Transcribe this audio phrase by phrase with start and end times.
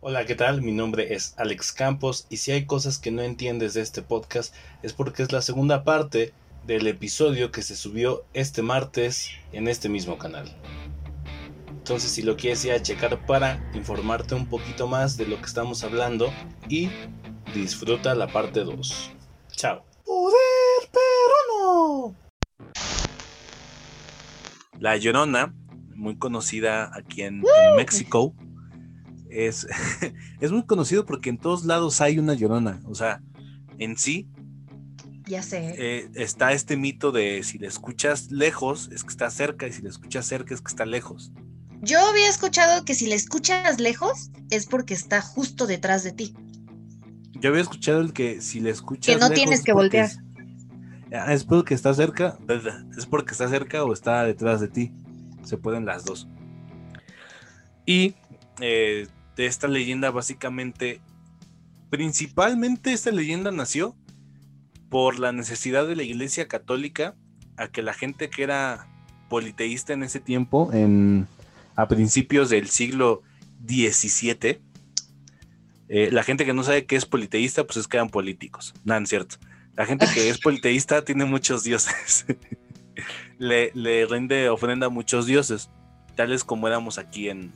[0.00, 0.60] Hola, ¿qué tal?
[0.60, 4.54] Mi nombre es Alex Campos y si hay cosas que no entiendes de este podcast
[4.82, 6.34] es porque es la segunda parte
[6.66, 10.54] del episodio que se subió este martes en este mismo canal.
[11.70, 15.46] Entonces si lo quieres ir a checar para informarte un poquito más de lo que
[15.46, 16.30] estamos hablando
[16.68, 16.90] y
[17.54, 19.12] disfruta la parte 2.
[19.52, 19.82] Chao.
[20.04, 22.16] Poder, pero no.
[24.78, 25.54] La Llorona,
[25.94, 28.34] muy conocida aquí en, en México,
[29.30, 29.66] es,
[30.40, 32.80] es muy conocido porque en todos lados hay una Llorona.
[32.86, 33.20] O sea,
[33.78, 34.28] en sí
[35.26, 35.74] Ya sé.
[35.78, 39.82] eh, está este mito de si la escuchas lejos es que está cerca y si
[39.82, 41.32] la escuchas cerca es que está lejos.
[41.82, 46.34] Yo había escuchado que si la escuchas lejos es porque está justo detrás de ti.
[47.32, 50.06] Yo había escuchado el que si la escuchas Que no lejos tienes es que voltear.
[50.06, 50.18] Es,
[51.12, 52.36] Ah, es porque está cerca,
[52.98, 54.92] es porque está cerca o está detrás de ti.
[55.44, 56.26] Se pueden las dos.
[57.84, 58.14] Y
[58.60, 59.06] eh,
[59.36, 61.00] de esta leyenda básicamente,
[61.90, 63.94] principalmente esta leyenda nació
[64.88, 67.14] por la necesidad de la Iglesia Católica
[67.56, 68.88] a que la gente que era
[69.28, 71.26] politeísta en ese tiempo, en,
[71.74, 73.22] a principios del siglo
[73.66, 74.60] XVII,
[75.88, 78.74] eh, la gente que no sabe qué es politeísta, pues es que eran políticos.
[78.84, 79.36] No, es cierto.
[79.74, 82.26] La gente que es politeísta tiene muchos dioses.
[83.38, 85.70] le, le rinde ofrenda a muchos dioses,
[86.14, 87.52] tales como éramos aquí en,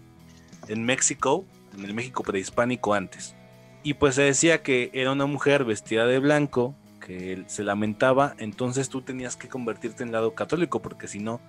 [0.69, 3.35] en México, en el México prehispánico antes.
[3.83, 8.89] Y pues se decía que era una mujer vestida de blanco, que se lamentaba, entonces
[8.89, 11.41] tú tenías que convertirte en lado católico, porque si no,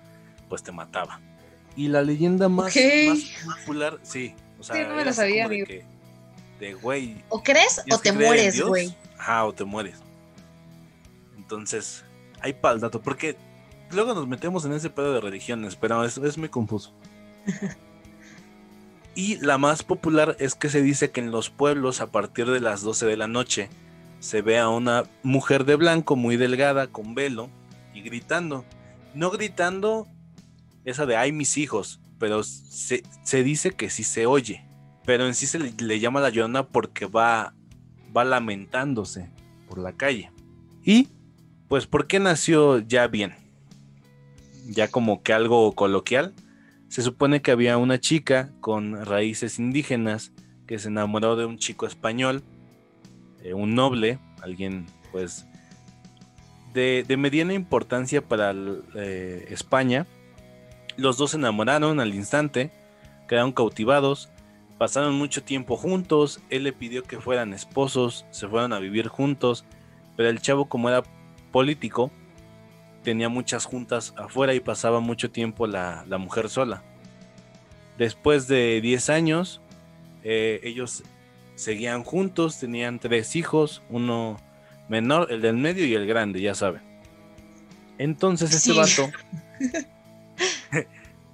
[0.48, 1.20] pues te mataba.
[1.76, 2.74] Y la leyenda más,
[3.08, 5.84] más popular, sí, o sea, Sí, no me lo sabía, de que,
[6.58, 8.94] de güey, O crees o ¿Tienes te mueres, güey.
[9.18, 9.96] Ajá, o te mueres.
[11.36, 12.04] Entonces,
[12.40, 13.36] hay para el dato, porque
[13.90, 16.92] luego nos metemos en ese pedo de religiones, pero es, es muy confuso.
[19.14, 22.60] y la más popular es que se dice que en los pueblos, a partir de
[22.60, 23.68] las 12 de la noche,
[24.20, 27.50] se ve a una mujer de blanco muy delgada, con velo,
[27.92, 28.64] y gritando.
[29.14, 30.06] No gritando
[30.84, 33.02] esa de ay mis hijos, pero se,
[33.42, 34.64] dice que sí se oye.
[35.04, 37.54] Pero en sí se le, llama la llorona porque va,
[38.16, 39.28] va lamentándose
[39.68, 40.30] por la calle.
[40.84, 41.08] Y,
[41.68, 43.34] pues, ¿por qué nació ya bien?
[44.68, 46.32] Ya como que algo coloquial.
[46.92, 50.30] Se supone que había una chica con raíces indígenas
[50.66, 52.42] que se enamoró de un chico español,
[53.42, 55.46] eh, un noble, alguien pues
[56.74, 58.54] de, de mediana importancia para
[58.94, 60.06] eh, España.
[60.98, 62.70] Los dos se enamoraron al instante,
[63.26, 64.28] quedaron cautivados,
[64.76, 69.64] pasaron mucho tiempo juntos, él le pidió que fueran esposos, se fueron a vivir juntos,
[70.14, 71.02] pero el chavo como era
[71.52, 72.12] político,
[73.02, 76.82] tenía muchas juntas afuera y pasaba mucho tiempo la, la mujer sola.
[77.98, 79.60] Después de 10 años,
[80.24, 81.02] eh, ellos
[81.54, 84.40] seguían juntos, tenían tres hijos, uno
[84.88, 86.82] menor, el del medio y el grande, ya saben.
[87.98, 88.76] Entonces este Sí.
[88.78, 89.10] vato,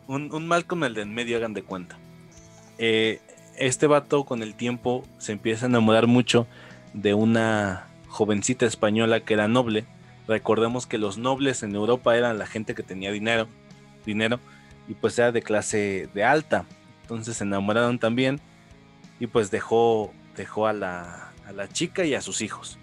[0.06, 1.98] un, un mal con el del medio, hagan de cuenta.
[2.78, 3.20] Eh,
[3.56, 6.46] este vato con el tiempo se empieza a enamorar mucho
[6.94, 9.84] de una jovencita española que era noble.
[10.28, 13.48] Recordemos que los nobles en Europa eran la gente que tenía dinero,
[14.04, 14.38] dinero
[14.86, 16.66] y pues era de clase de alta.
[17.02, 18.38] Entonces se enamoraron también
[19.18, 22.78] y pues dejó, dejó a, la, a la chica y a sus hijos.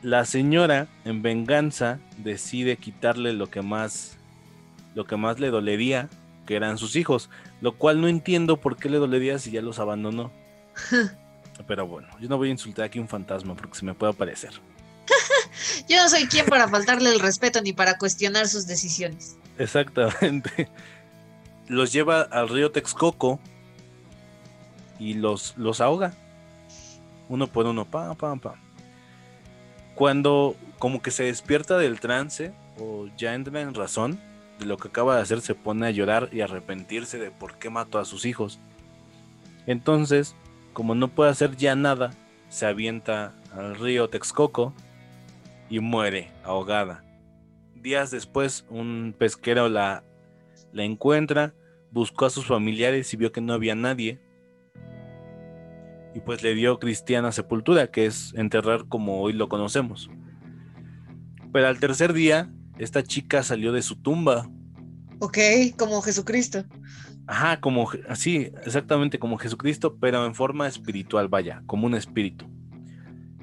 [0.00, 4.16] La señora, en venganza, decide quitarle lo que más,
[4.94, 6.08] lo que más le dolería,
[6.46, 7.28] que eran sus hijos,
[7.60, 10.30] lo cual no entiendo por qué le dolería si ya los abandonó.
[11.66, 14.12] Pero bueno, yo no voy a insultar aquí a un fantasma porque se me puede
[14.12, 14.52] aparecer.
[15.88, 19.36] Yo no soy quien para faltarle el respeto ni para cuestionar sus decisiones.
[19.58, 20.68] Exactamente.
[21.68, 23.40] Los lleva al río Texcoco
[25.00, 26.14] y los, los ahoga.
[27.28, 28.54] Uno por uno, pam, pam, pam.
[29.96, 34.20] Cuando como que se despierta del trance o ya entra en razón
[34.60, 37.68] de lo que acaba de hacer, se pone a llorar y arrepentirse de por qué
[37.68, 38.60] mató a sus hijos.
[39.66, 40.36] Entonces,
[40.72, 42.12] como no puede hacer ya nada,
[42.48, 44.72] se avienta al río Texcoco
[45.68, 47.04] y muere ahogada.
[47.74, 50.04] Días después, un pesquero la,
[50.72, 51.54] la encuentra,
[51.90, 54.20] buscó a sus familiares y vio que no había nadie.
[56.14, 60.10] Y pues le dio cristiana sepultura, que es enterrar como hoy lo conocemos.
[61.52, 64.48] Pero al tercer día, esta chica salió de su tumba.
[65.20, 65.38] Ok,
[65.78, 66.64] como Jesucristo.
[67.26, 72.46] Ajá, como así, exactamente como Jesucristo, pero en forma espiritual, vaya, como un espíritu.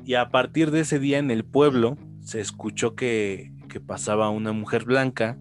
[0.06, 4.52] Y a partir de ese día en el pueblo se escuchó que, que pasaba una
[4.54, 5.38] mujer blanca,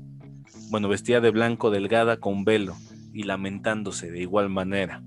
[0.70, 2.76] bueno, vestida de blanco, delgada, con velo,
[3.12, 5.02] y lamentándose de igual manera.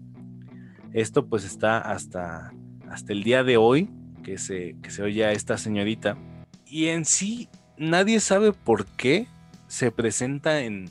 [0.93, 2.53] Esto pues está hasta,
[2.89, 3.89] hasta el día de hoy
[4.23, 6.17] que se, que se oye a esta señorita.
[6.65, 9.27] Y en sí nadie sabe por qué
[9.67, 10.89] se presenta en,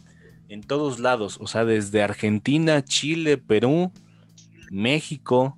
[0.49, 3.93] en todos lados, o sea, desde Argentina, Chile, Perú,
[4.71, 5.57] México,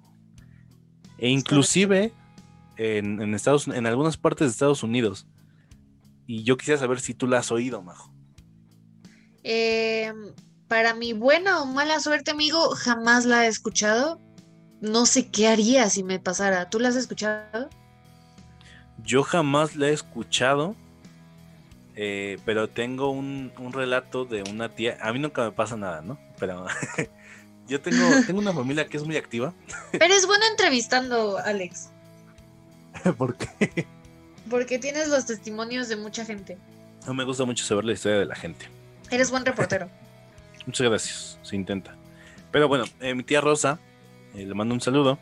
[1.19, 2.12] e inclusive
[2.76, 5.26] en, en, Estados, en algunas partes de Estados Unidos.
[6.26, 8.12] Y yo quisiera saber si tú la has oído, Majo.
[9.44, 10.12] Eh,
[10.67, 14.20] para mi buena o mala suerte, amigo, jamás la he escuchado.
[14.81, 16.69] No sé qué haría si me pasara.
[16.69, 17.70] ¿Tú la has escuchado?
[19.05, 20.75] Yo jamás la he escuchado,
[21.94, 24.99] eh, pero tengo un, un, relato de una tía.
[25.00, 26.19] A mí nunca me pasa nada, ¿no?
[26.40, 26.67] Pero
[27.69, 29.55] yo tengo, tengo una familia que es muy activa.
[29.93, 31.90] Pero es bueno entrevistando, Alex.
[33.18, 33.86] ¿Por qué?
[34.48, 36.58] Porque tienes los testimonios de mucha gente.
[37.06, 38.66] No me gusta mucho saber la historia de la gente.
[39.10, 39.88] Eres buen reportero.
[40.66, 41.94] Muchas gracias, se intenta.
[42.50, 43.78] Pero bueno, eh, mi tía Rosa,
[44.34, 45.18] eh, le mando un saludo.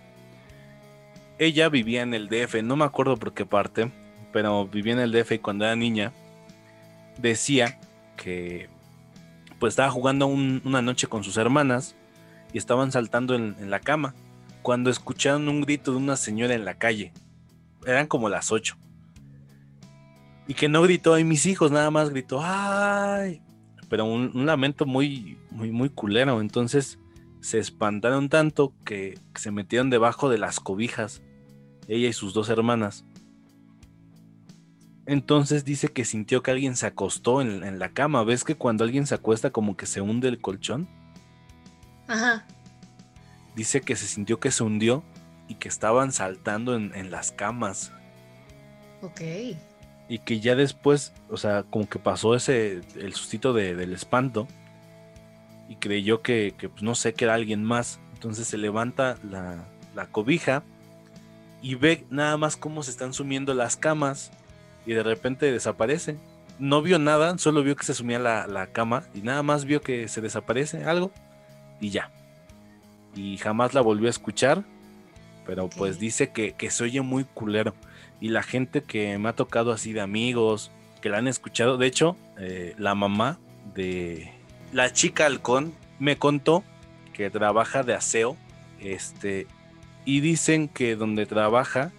[1.38, 3.90] Ella vivía en el DF, no me acuerdo por qué parte,
[4.32, 6.12] pero vivía en el DF y cuando era niña
[7.18, 7.78] decía
[8.16, 8.68] que
[9.58, 11.94] pues estaba jugando un, una noche con sus hermanas
[12.52, 14.14] y estaban saltando en, en, la cama
[14.62, 17.12] cuando escucharon un grito de una señora en la calle.
[17.86, 18.76] Eran como las 8.
[20.46, 23.42] Y que no gritó, ay mis hijos, nada más gritó, ay.
[23.88, 26.40] Pero un, un lamento muy, muy, muy culero.
[26.40, 26.98] Entonces
[27.40, 31.22] se espantaron tanto que, que se metieron debajo de las cobijas,
[31.88, 33.04] ella y sus dos hermanas.
[35.06, 38.24] Entonces dice que sintió que alguien se acostó en, en, la cama.
[38.24, 40.88] ¿Ves que cuando alguien se acuesta como que se hunde el colchón?
[42.08, 42.46] Ajá.
[43.54, 45.04] Dice que se sintió que se hundió
[45.54, 47.92] y que estaban saltando en, en las camas.
[49.02, 49.20] Ok.
[50.08, 54.48] Y que ya después, o sea, como que pasó ese, el sustito de, del espanto
[55.68, 58.00] y creyó que, que, pues no sé, que era alguien más.
[58.14, 59.64] Entonces se levanta la,
[59.94, 60.64] la cobija
[61.62, 64.32] y ve nada más cómo se están sumiendo las camas
[64.84, 66.16] y de repente desaparece.
[66.58, 69.80] No vio nada, solo vio que se sumía la, la, cama y nada más vio
[69.80, 71.12] que se desaparece algo
[71.80, 72.10] y ya.
[73.14, 74.64] Y jamás la volvió a escuchar,
[75.46, 75.78] pero okay.
[75.78, 77.74] pues dice que, que, se oye muy culero.
[78.20, 80.70] Y la gente que me ha tocado así de amigos,
[81.00, 83.38] que la han escuchado, de hecho, eh, la mamá
[83.74, 84.32] de
[84.72, 86.64] la chica halcón me contó
[87.12, 88.36] que trabaja de aseo,
[88.80, 89.46] este,
[90.04, 91.92] y dicen que donde trabaja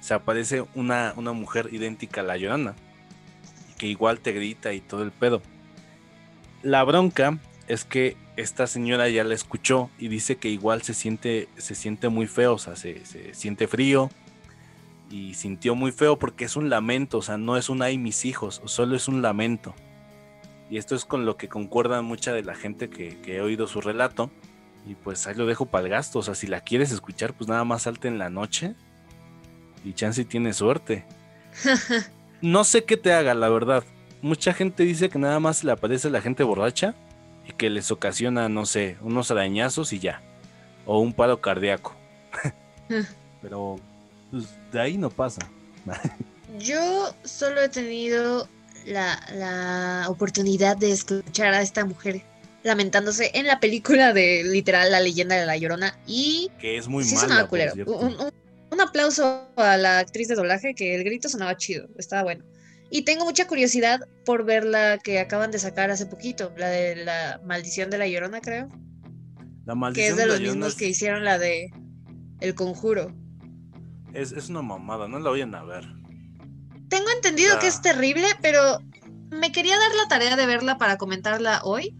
[0.00, 2.74] se aparece una, una mujer idéntica a la Llorana,
[3.78, 5.42] que igual te grita y todo el pedo.
[6.62, 7.38] La bronca
[7.68, 12.08] es que esta señora ya la escuchó y dice que igual se siente, se siente
[12.08, 14.10] muy feo, o sea, se, se siente frío
[15.10, 18.24] y sintió muy feo porque es un lamento, o sea, no es un ay mis
[18.24, 19.74] hijos, solo es un lamento.
[20.70, 23.66] Y esto es con lo que concuerda mucha de la gente que, que he oído
[23.66, 24.30] su relato.
[24.86, 27.46] Y pues ahí lo dejo para el gasto, o sea, si la quieres escuchar, pues
[27.46, 28.74] nada más salte en la noche
[29.84, 31.04] y chance tiene suerte.
[32.40, 33.84] no sé qué te haga, la verdad.
[34.22, 36.94] Mucha gente dice que nada más le aparece la gente borracha
[37.46, 40.22] y que les ocasiona, no sé, unos arañazos y ya.
[40.86, 41.94] O un paro cardíaco.
[43.42, 43.76] Pero
[44.30, 45.48] pues, de ahí no pasa.
[46.58, 48.48] Yo solo he tenido
[48.86, 52.22] la, la, oportunidad de escuchar a esta mujer
[52.62, 56.50] lamentándose en la película de literal La leyenda de la Llorona y...
[56.60, 57.48] Que es muy sí mala,
[57.86, 58.32] un, un,
[58.70, 62.44] un aplauso a la actriz de doblaje, que el grito sonaba chido, estaba bueno.
[62.94, 66.94] Y tengo mucha curiosidad por ver la que acaban de sacar hace poquito, la de
[66.94, 68.68] la maldición de la llorona, creo.
[69.64, 71.70] La maldición que es de, los mismos es, que hicieron la de
[72.40, 73.16] El Conjuro.
[74.12, 75.86] Es, es, una mamada, no la vayan a ver.
[76.90, 77.60] Tengo entendido la...
[77.60, 78.80] que es terrible, pero
[79.30, 81.96] me quería dar la tarea de verla para comentarla hoy.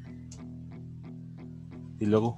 [2.00, 2.36] Y luego.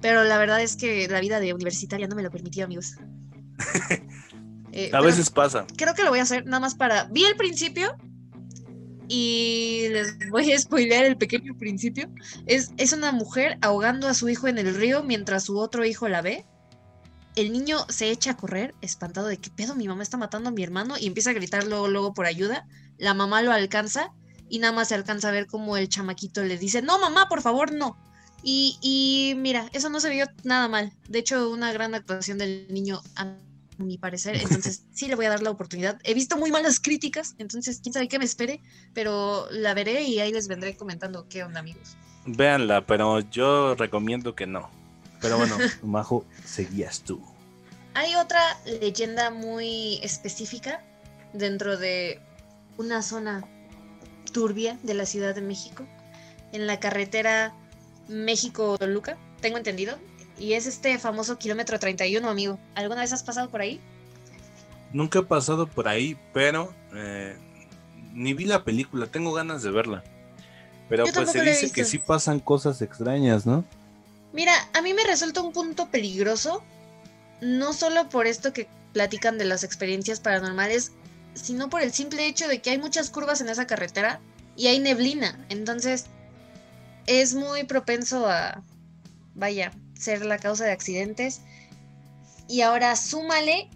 [0.00, 2.96] pero la verdad es que la vida de universitaria no me lo permitió, amigos.
[4.76, 5.66] eh, a veces pasa.
[5.76, 7.04] Creo que lo voy a hacer nada más para.
[7.04, 7.96] Vi el principio
[9.06, 12.10] y les voy a spoilear el pequeño principio.
[12.46, 16.08] Es, es una mujer ahogando a su hijo en el río mientras su otro hijo
[16.08, 16.44] la ve.
[17.36, 20.52] El niño se echa a correr, espantado de que pedo, mi mamá está matando a
[20.52, 22.66] mi hermano, y empieza a gritar luego, luego por ayuda.
[22.98, 24.12] La mamá lo alcanza
[24.48, 27.42] y nada más se alcanza a ver como el chamaquito le dice: No, mamá, por
[27.42, 27.96] favor, no.
[28.42, 30.92] Y, y, mira, eso no se vio nada mal.
[31.08, 33.36] De hecho, una gran actuación del niño, a
[33.78, 34.36] mi parecer.
[34.42, 35.98] Entonces, sí le voy a dar la oportunidad.
[36.04, 38.60] He visto muy malas críticas, entonces quién sabe qué me espere,
[38.92, 41.96] pero la veré y ahí les vendré comentando qué onda, amigos.
[42.26, 44.70] Véanla, pero yo recomiendo que no.
[45.20, 47.22] Pero bueno, Majo, seguías tú.
[47.94, 48.40] Hay otra
[48.80, 50.84] leyenda muy específica
[51.32, 52.20] dentro de
[52.76, 53.44] una zona
[54.32, 55.86] turbia de la Ciudad de México,
[56.52, 57.54] en la carretera
[58.08, 59.96] México-Toluca, tengo entendido.
[60.38, 62.58] Y es este famoso kilómetro 31, amigo.
[62.74, 63.80] ¿Alguna vez has pasado por ahí?
[64.92, 67.36] Nunca he pasado por ahí, pero eh,
[68.12, 70.04] ni vi la película, tengo ganas de verla.
[70.88, 73.64] Pero pues se dice que sí pasan cosas extrañas, ¿no?
[74.32, 76.62] Mira, a mí me resulta un punto peligroso,
[77.40, 80.92] no solo por esto que platican de las experiencias paranormales,
[81.34, 84.20] sino por el simple hecho de que hay muchas curvas en esa carretera
[84.56, 85.38] y hay neblina.
[85.48, 86.06] Entonces,
[87.06, 88.62] es muy propenso a,
[89.34, 91.40] vaya, ser la causa de accidentes.
[92.48, 93.68] Y ahora súmale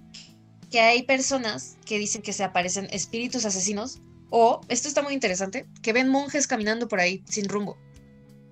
[0.71, 5.67] que hay personas que dicen que se aparecen espíritus asesinos o, esto está muy interesante,
[5.83, 7.79] que ven monjes caminando por ahí sin rumbo.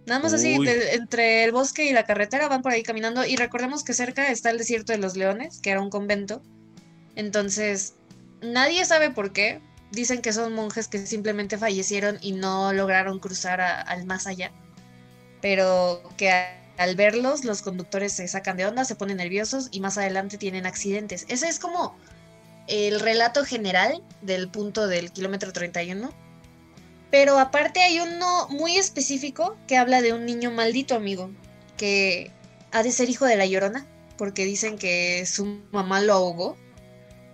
[0.06, 0.56] Nada más así,
[0.92, 4.50] entre el bosque y la carretera van por ahí caminando y recordemos que cerca está
[4.50, 6.42] el desierto de los leones, que era un convento.
[7.16, 7.94] Entonces,
[8.40, 9.60] nadie sabe por qué.
[9.90, 14.52] Dicen que son monjes que simplemente fallecieron y no lograron cruzar al más allá.
[15.40, 16.30] Pero que
[16.76, 20.66] al verlos los conductores se sacan de onda, se ponen nerviosos y más adelante tienen
[20.66, 21.24] accidentes.
[21.28, 21.96] Ese es como
[22.66, 26.10] el relato general del punto del kilómetro 31.
[27.10, 31.30] Pero aparte hay uno muy específico que habla de un niño maldito, amigo,
[31.76, 32.32] que
[32.72, 33.86] ha de ser hijo de la llorona,
[34.18, 36.56] porque dicen que su mamá lo ahogó.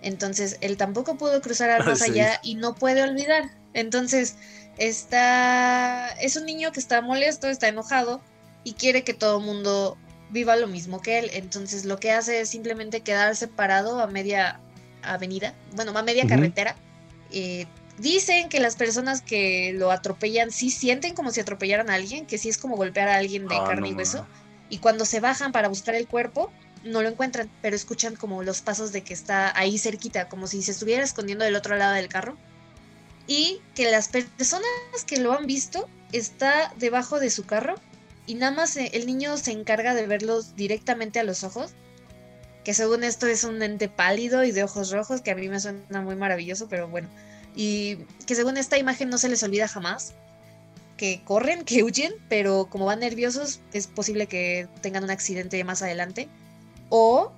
[0.02, 3.50] Entonces él tampoco pudo cruzar al más allá y no puede olvidar.
[3.72, 4.36] Entonces
[4.76, 6.10] está.
[6.20, 8.20] Es un niño que está molesto, está enojado
[8.64, 9.96] y quiere que todo el mundo
[10.30, 11.30] viva lo mismo que él.
[11.34, 14.60] Entonces lo que hace es simplemente quedarse parado a media
[15.02, 16.76] avenida, bueno, a media carretera.
[17.30, 17.66] Eh,
[17.98, 22.38] dicen que las personas que lo atropellan sí sienten como si atropellaran a alguien, que
[22.38, 24.26] sí es como golpear a alguien de ah, carne y hueso.
[24.70, 26.50] Y cuando se bajan para buscar el cuerpo,
[26.82, 30.62] no lo encuentran, pero escuchan como los pasos de que está ahí cerquita, como si
[30.62, 32.36] se estuviera escondiendo del otro lado del carro.
[33.26, 34.66] Y que las personas
[35.06, 37.76] que lo han visto está debajo de su carro
[38.26, 41.72] y nada más eh, el niño se encarga de verlos directamente a los ojos,
[42.64, 45.60] que según esto es un ente pálido y de ojos rojos, que a mí me
[45.60, 47.08] suena muy maravilloso, pero bueno,
[47.56, 50.14] y que según esta imagen no se les olvida jamás,
[50.96, 55.82] que corren, que huyen, pero como van nerviosos es posible que tengan un accidente más
[55.82, 56.28] adelante,
[56.88, 57.32] o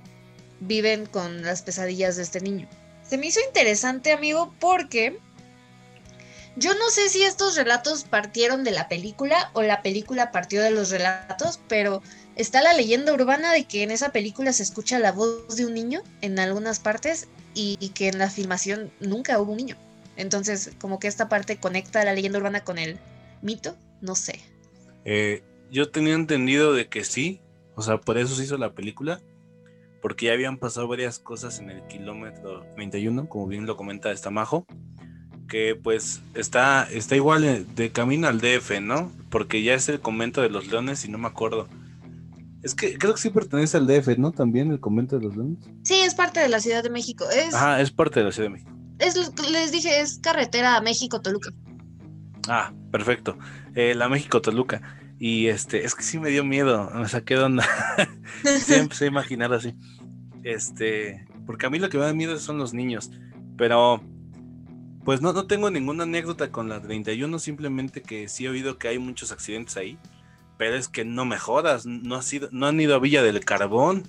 [0.60, 2.68] viven con las pesadillas de este niño.
[3.08, 5.18] Se me hizo interesante, amigo, porque
[6.56, 10.70] yo no sé si estos relatos partieron de la película o la película partió de
[10.70, 12.00] los relatos, pero
[12.36, 15.74] está la leyenda urbana de que en esa película se escucha la voz de un
[15.74, 19.76] niño en algunas partes y, que en la filmación nunca hubo un niño.
[20.16, 22.98] Entonces, como que esta parte conecta la leyenda urbana con el
[23.42, 24.40] mito, no sé.
[25.04, 27.40] Eh, yo tenía entendido de que sí,
[27.74, 29.20] o sea, por eso se hizo la película,
[30.00, 34.66] porque ya habían pasado varias cosas en el kilómetro 21, como bien lo comenta Estamajo
[35.48, 39.12] que pues está, está igual de camino al DF, ¿no?
[39.30, 41.68] Porque ya es el convento de los leones y no me acuerdo.
[42.62, 44.32] Es que creo que sí pertenece al DF, ¿no?
[44.32, 45.58] También el convento de los leones.
[45.82, 47.26] Sí, es parte de la Ciudad de México.
[47.30, 48.72] Es, Ajá, es parte de la Ciudad de México.
[48.98, 49.16] Es,
[49.50, 51.50] les dije, es carretera a México-Toluca.
[52.48, 53.36] Ah, perfecto.
[53.74, 54.80] Eh, la México-Toluca.
[55.18, 57.68] Y este, es que sí me dio miedo, me saqué de onda.
[58.60, 59.74] sí empecé a imaginar así.
[60.42, 63.10] Este, porque a mí lo que me da miedo son los niños.
[63.58, 64.02] Pero
[65.04, 68.88] pues no, no tengo ninguna anécdota con la 31, simplemente que sí he oído que
[68.88, 69.98] hay muchos accidentes ahí.
[70.56, 73.44] Pero es que no me jodas, no, ha sido, no han ido a Villa del
[73.44, 74.04] Carbón.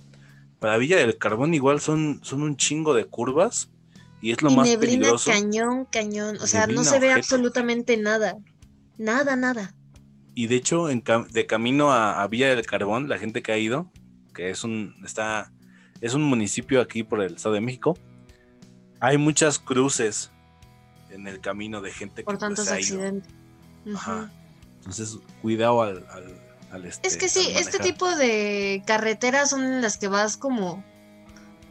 [0.60, 3.70] Para Villa del Carbón igual son, son un chingo de curvas
[4.22, 5.32] y es lo más neblina, peligroso.
[5.32, 6.38] cañón, cañón.
[6.42, 8.38] O sea, no se ve absolutamente nada.
[8.98, 9.74] Nada, nada.
[10.34, 13.58] Y de hecho, en de camino a, a, Villa del Carbón, la gente que ha
[13.58, 13.92] ido,
[14.34, 15.52] que es un, está,
[16.00, 17.98] es un municipio aquí por el Estado de México,
[19.00, 20.32] hay muchas cruces
[21.16, 23.34] en el camino de gente por que pues, tantos accidentes.
[24.80, 26.06] Entonces, cuidado al,
[26.72, 30.84] al, este, Es que sí, este tipo de carreteras son en las que vas como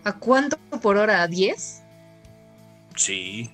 [0.05, 1.23] ¿a cuánto por hora?
[1.23, 1.83] ¿A 10?
[2.97, 3.51] Sí.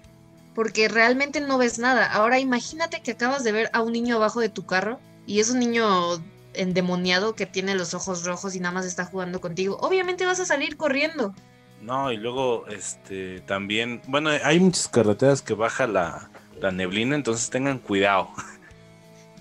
[0.55, 2.07] Porque realmente no ves nada.
[2.13, 5.51] Ahora imagínate que acabas de ver a un niño abajo de tu carro y es
[5.51, 6.23] un niño
[6.55, 9.79] endemoniado que tiene los ojos rojos y nada más está jugando contigo.
[9.81, 11.35] Obviamente vas a salir corriendo.
[11.81, 16.31] No, y luego, este, también, bueno, hay muchas carreteras que baja la,
[16.73, 18.29] neblina, entonces tengan cuidado.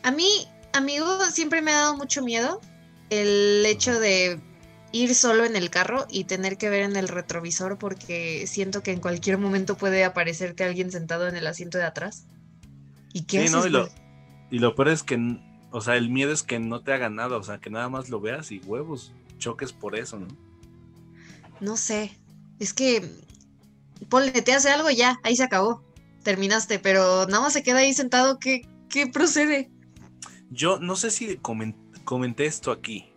[0.04, 2.62] A mí, amigo, siempre me ha dado mucho miedo
[3.10, 4.40] el hecho de
[4.94, 8.92] ir solo en el carro y tener que ver en el retrovisor porque siento que
[8.92, 12.26] en cualquier momento puede aparecerte alguien sentado en el asiento de atrás.
[13.12, 13.90] ¿Y qué sí, No, y, lo,
[14.50, 15.20] y lo peor es que,
[15.72, 18.10] o sea, el miedo es que no te haga nada, o sea, que nada más
[18.10, 20.28] lo veas y huevos, choques por eso, ¿no?
[21.60, 22.18] No sé,
[22.60, 23.10] es que,
[24.10, 25.84] ponle, te hace algo ya, ahí se acabó,
[26.24, 29.72] terminaste, pero nada más se queda ahí sentado, ¿qué, qué procede?
[30.52, 33.12] Yo no sé si comenté esto aquí.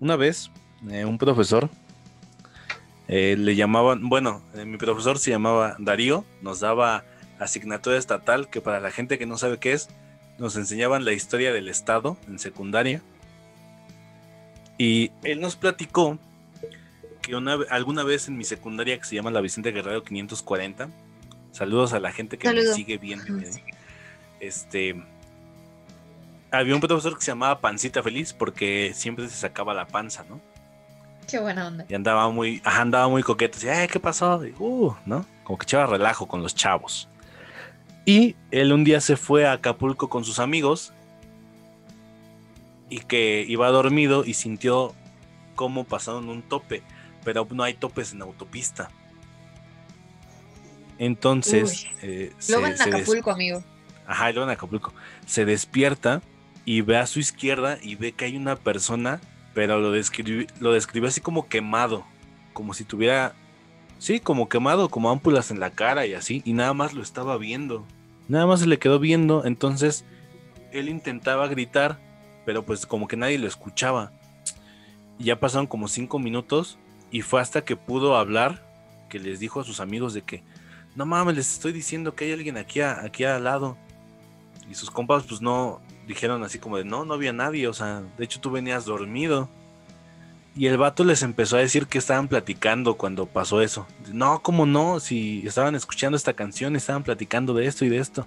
[0.00, 0.50] una vez
[0.90, 1.70] eh, un profesor
[3.08, 7.04] eh, le llamaban, bueno, eh, mi profesor se llamaba Darío, nos daba
[7.38, 9.88] asignatura estatal, que para la gente que no sabe qué es,
[10.38, 13.02] nos enseñaban la historia del Estado en secundaria.
[14.78, 16.18] Y él nos platicó
[17.22, 20.88] que una, alguna vez en mi secundaria, que se llama la Vicente Guerrero 540,
[21.52, 23.24] saludos a la gente que me sigue viendo.
[24.40, 25.02] Este,
[26.50, 30.40] había un profesor que se llamaba Pancita Feliz porque siempre se sacaba la panza, ¿no?
[31.28, 31.86] Qué buena onda.
[31.88, 33.54] Y andaba muy, andaba muy coqueto.
[33.54, 34.42] Decía, ¿qué pasó?
[34.58, 35.24] uh, ¿no?
[35.44, 37.08] Como que echaba relajo con los chavos.
[38.04, 40.92] Y él un día se fue a Acapulco con sus amigos
[42.90, 44.92] y que iba dormido y sintió
[45.54, 46.82] cómo pasaron un tope,
[47.24, 48.90] pero no hay topes en autopista.
[50.98, 51.86] Entonces.
[52.02, 53.62] Eh, luego en Acapulco, amigo.
[54.06, 54.92] Ajá, luego en Acapulco.
[55.26, 56.22] Se despierta
[56.64, 59.20] y ve a su izquierda y ve que hay una persona,
[59.54, 62.04] pero lo describe, lo describe así como quemado,
[62.52, 63.34] como si tuviera
[64.02, 67.38] Sí, como quemado, como ámpulas en la cara y así, y nada más lo estaba
[67.38, 67.86] viendo.
[68.26, 70.04] Nada más se le quedó viendo, entonces
[70.72, 72.00] él intentaba gritar,
[72.44, 74.10] pero pues como que nadie lo escuchaba.
[75.20, 76.78] Y ya pasaron como cinco minutos
[77.12, 78.66] y fue hasta que pudo hablar
[79.08, 80.42] que les dijo a sus amigos de que,
[80.96, 83.76] no mames, les estoy diciendo que hay alguien aquí, aquí al lado.
[84.70, 88.02] Y sus compas pues no dijeron así como de, no, no había nadie, o sea,
[88.16, 89.48] de hecho tú venías dormido.
[90.56, 93.86] Y el vato les empezó a decir que estaban platicando cuando pasó eso.
[94.12, 95.00] No, ¿cómo no?
[95.00, 98.26] Si estaban escuchando esta canción, estaban platicando de esto y de esto.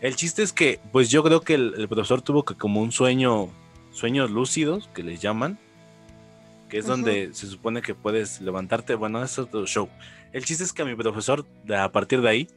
[0.00, 3.48] El chiste es que, pues yo creo que el, profesor tuvo que como un sueño,
[3.92, 5.58] sueños lúcidos, que les llaman,
[6.68, 8.94] que es donde se supone que puedes levantarte.
[8.94, 9.88] Bueno, eso es otro show.
[10.32, 11.46] El chiste es que a mi profesor,
[11.76, 12.48] a partir de ahí,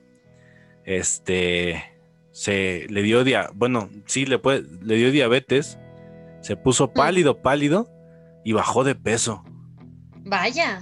[0.84, 1.84] este,
[2.32, 5.78] se le dio, dia, bueno, sí, le, puede, le dio diabetes,
[6.42, 7.90] se puso pálido, pálido
[8.44, 9.44] y bajó de peso.
[10.24, 10.82] Vaya.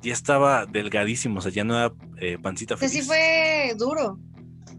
[0.00, 2.92] Ya estaba delgadísimo, o sea, ya no era eh, pancita feliz.
[2.92, 4.18] sí fue duro.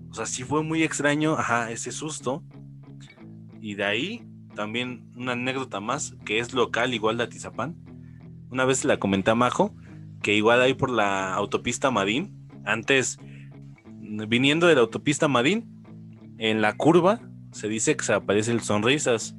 [0.09, 2.43] O sea, sí fue muy extraño, ajá, ese susto.
[3.59, 4.23] Y de ahí
[4.55, 7.75] también una anécdota más, que es local, igual de Atizapán.
[8.49, 9.75] Una vez la comenté a Majo,
[10.21, 13.17] que igual ahí por la autopista Madín, antes,
[13.99, 15.83] viniendo de la autopista Madín,
[16.37, 19.35] en la curva, se dice que se aparece el sonrisas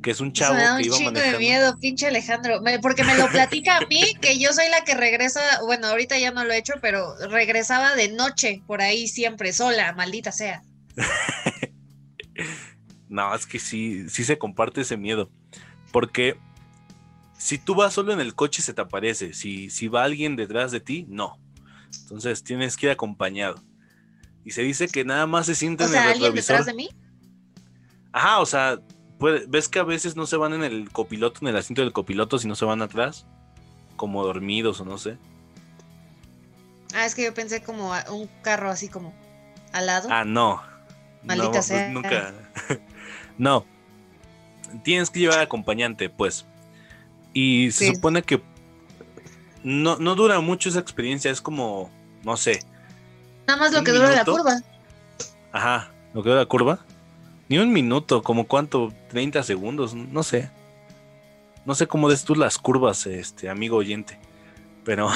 [0.00, 3.16] que es un chavo me da un que chingo de miedo, pinche Alejandro, porque me
[3.16, 6.52] lo platica a mí, que yo soy la que regresa, bueno, ahorita ya no lo
[6.52, 10.62] he hecho, pero regresaba de noche por ahí siempre, sola, maldita sea.
[13.10, 15.28] no, es que sí, sí se comparte ese miedo,
[15.92, 16.38] porque
[17.36, 20.70] si tú vas solo en el coche se te aparece, si, si va alguien detrás
[20.70, 21.38] de ti, no.
[22.02, 23.60] Entonces tienes que ir acompañado.
[24.44, 26.88] Y se dice que nada más se siente en el ¿alguien detrás de mí?
[28.12, 28.78] Ajá, o sea,
[29.48, 32.38] ¿ves que a veces no se van en el copiloto, en el asiento del copiloto,
[32.38, 33.26] si no se van atrás?
[33.96, 35.18] Como dormidos o no sé.
[36.94, 39.12] Ah, es que yo pensé como un carro así como
[39.72, 40.08] al lado.
[40.12, 40.62] Ah, no.
[41.24, 41.88] Maldita pues sea.
[41.88, 42.34] nunca.
[43.40, 43.64] no.
[44.84, 46.44] Tienes que llevar acompañante, pues.
[47.32, 48.42] Y se supone que
[49.64, 51.90] no, no dura mucho esa experiencia, es como,
[52.22, 52.60] no sé.
[53.46, 54.60] Nada más lo que dura la curva.
[55.52, 56.84] Ajá, lo que dura la curva.
[57.48, 60.50] Ni un minuto, como cuánto, 30 segundos, no sé.
[61.64, 64.18] No sé cómo des tú las curvas, este amigo oyente.
[64.84, 65.08] Pero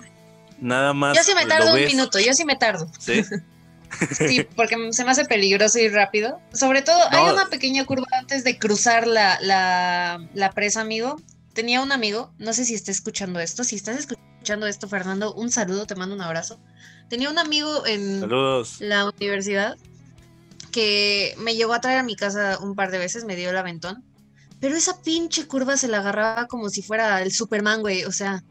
[0.58, 1.18] nada más.
[1.18, 2.88] Yo sí me tardo un minuto, yo sí me tardo.
[2.98, 3.22] Sí.
[4.16, 6.40] sí, porque se me hace peligroso y rápido.
[6.52, 11.16] Sobre todo, hay una pequeña curva antes de cruzar la, la, la presa, amigo.
[11.52, 13.64] Tenía un amigo, no sé si está escuchando esto.
[13.64, 16.60] Si estás escuchando esto, Fernando, un saludo, te mando un abrazo.
[17.08, 18.20] Tenía un amigo en
[18.80, 19.76] la universidad
[20.70, 23.56] que me llegó a traer a mi casa un par de veces, me dio el
[23.56, 24.04] aventón.
[24.60, 28.04] Pero esa pinche curva se la agarraba como si fuera el Superman, güey.
[28.04, 28.44] O sea,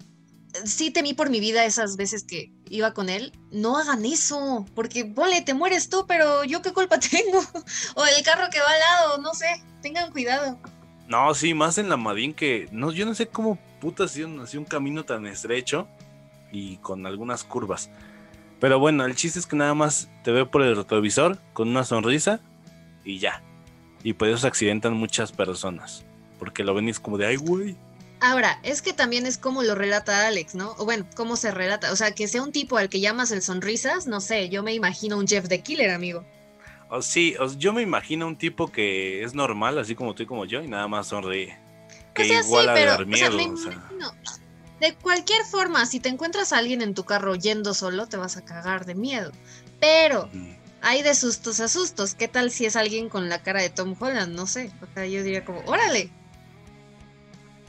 [0.65, 3.31] sí temí por mi vida esas veces que iba con él.
[3.51, 7.39] No hagan eso, porque, vale, te mueres tú, pero yo qué culpa tengo.
[7.95, 9.63] o el carro que va al lado, no sé.
[9.81, 10.59] Tengan cuidado.
[11.07, 12.67] No, sí, más en la Madín que.
[12.71, 15.87] No, yo no sé cómo puta así un, camino tan estrecho
[16.51, 17.89] y con algunas curvas.
[18.59, 21.83] Pero bueno, el chiste es que nada más te ve por el retrovisor con una
[21.83, 22.41] sonrisa
[23.05, 23.43] y ya.
[24.03, 26.05] Y por eso se accidentan muchas personas.
[26.39, 27.77] Porque lo venís como de ay, güey.
[28.19, 30.71] Ahora, es que también es como lo relata Alex, ¿no?
[30.77, 31.91] O bueno, cómo se relata.
[31.91, 34.73] O sea, que sea un tipo al que llamas el sonrisas, no sé, yo me
[34.73, 36.25] imagino un Jeff the Killer, amigo.
[36.89, 40.45] O sí, yo me imagino un tipo que es normal, así como tú y como
[40.45, 41.57] yo, y nada más sonríe.
[42.13, 43.37] Que igual a dar miedo.
[43.53, 43.91] O sea,
[44.79, 48.37] de cualquier forma, si te encuentras a alguien en tu carro yendo solo, te vas
[48.37, 49.31] a cagar de miedo.
[49.79, 50.29] Pero
[50.81, 52.13] hay de sustos a sustos.
[52.13, 54.35] ¿Qué tal si es alguien con la cara de Tom Holland?
[54.35, 54.71] No sé.
[54.81, 56.09] O sea, yo diría como, órale.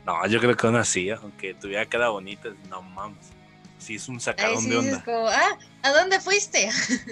[0.09, 3.29] No, yo creo que aún así, aunque tuviera cara bonita, no mames.
[3.77, 5.05] Sí, es un sacadón de onda.
[5.05, 6.71] Como, ah, ¿a dónde fuiste?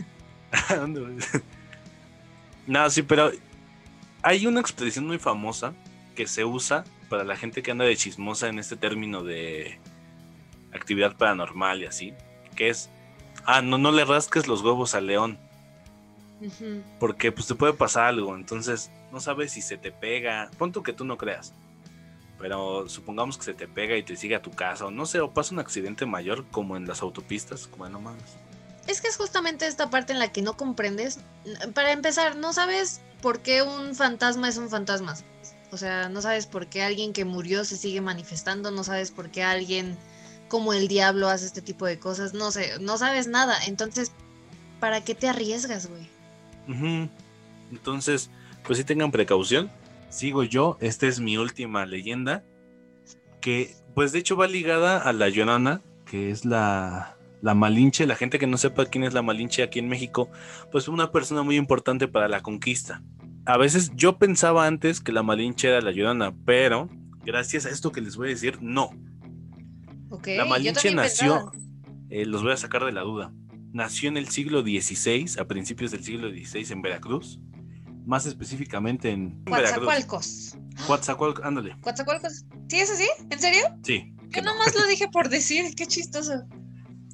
[0.70, 1.42] ¿A dónde fuiste?
[2.66, 3.32] no, sí, pero
[4.22, 5.74] hay una expresión muy famosa
[6.14, 9.78] que se usa para la gente que anda de chismosa en este término de
[10.72, 12.14] actividad paranormal y así,
[12.56, 12.88] que es,
[13.44, 15.38] ah, no, no le rasques los huevos al león.
[16.98, 20.94] Porque pues te puede pasar algo, entonces no sabes si se te pega, pon que
[20.94, 21.52] tú no creas,
[22.38, 25.20] pero supongamos que se te pega y te sigue a tu casa, o no sé,
[25.20, 28.36] o pasa un accidente mayor como en las autopistas, como no mames.
[28.86, 31.18] Es que es justamente esta parte en la que no comprendes.
[31.74, 35.16] Para empezar, no sabes por qué un fantasma es un fantasma.
[35.72, 39.30] O sea, no sabes por qué alguien que murió se sigue manifestando, no sabes por
[39.30, 39.96] qué alguien
[40.48, 43.58] como el diablo hace este tipo de cosas, no sé, no sabes nada.
[43.66, 44.12] Entonces,
[44.78, 46.08] ¿para qué te arriesgas, güey?
[47.72, 48.30] Entonces,
[48.64, 49.70] pues sí tengan precaución.
[50.08, 52.44] Sigo yo, esta es mi última leyenda,
[53.40, 58.06] que pues de hecho va ligada a la Llorona, que es la, la Malinche.
[58.06, 60.30] La gente que no sepa quién es la Malinche aquí en México,
[60.70, 63.02] pues una persona muy importante para la conquista
[63.46, 66.90] a veces yo pensaba antes que la Malinche era la Llorona, pero
[67.24, 68.90] gracias a esto que les voy a decir, no.
[70.26, 71.52] la Malinche nació,
[72.10, 73.32] eh, los voy a sacar de la duda,
[73.72, 77.38] nació en el siglo XVI, a principios del siglo XVI en Veracruz,
[78.06, 80.56] más específicamente en Coatzacoalcos.
[80.86, 81.76] Coatzacoalcos, ándale.
[81.80, 82.44] Coatzacoalcos.
[82.68, 83.08] ¿Sí es así?
[83.30, 83.62] ¿En serio?
[83.82, 84.14] Sí.
[84.28, 86.44] Yo nomás lo dije por decir, qué chistoso.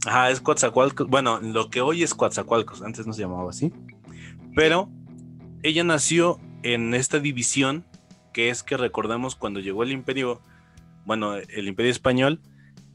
[0.07, 1.09] Ajá, es Coatzacoalcos.
[1.09, 3.73] Bueno, lo que hoy es Coatzacoalcos, antes no se llamaba así.
[4.55, 4.91] Pero
[5.63, 7.87] ella nació en esta división
[8.33, 10.41] que es que recordamos cuando llegó el imperio,
[11.05, 12.41] bueno, el imperio español,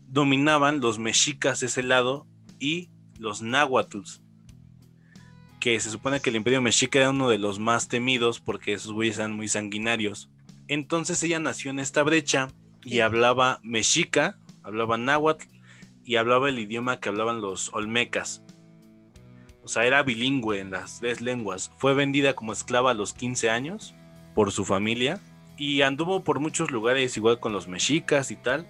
[0.07, 2.27] dominaban los mexicas ese lado
[2.59, 4.21] y los náhuatls,
[5.67, 8.93] que se supone que el imperio mexica era uno de los más temidos porque esos
[8.93, 10.29] güeyes eran muy sanguinarios.
[10.69, 12.47] Entonces ella nació en esta brecha
[12.85, 15.45] y hablaba mexica, hablaba náhuatl
[16.05, 18.43] y hablaba el idioma que hablaban los olmecas.
[19.61, 21.69] O sea, era bilingüe en las tres lenguas.
[21.75, 23.93] Fue vendida como esclava a los 15 años
[24.35, 25.19] por su familia
[25.57, 28.65] y anduvo por muchos lugares igual con los mexicas y tal.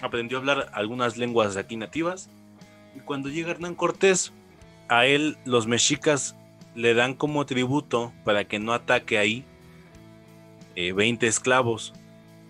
[0.00, 2.30] Aprendió a hablar algunas lenguas aquí nativas.
[2.94, 4.32] Y cuando llega Hernán Cortés,
[4.88, 6.36] a él los mexicas
[6.74, 9.44] le dan como tributo para que no ataque ahí
[10.74, 11.94] 20 eh, esclavos.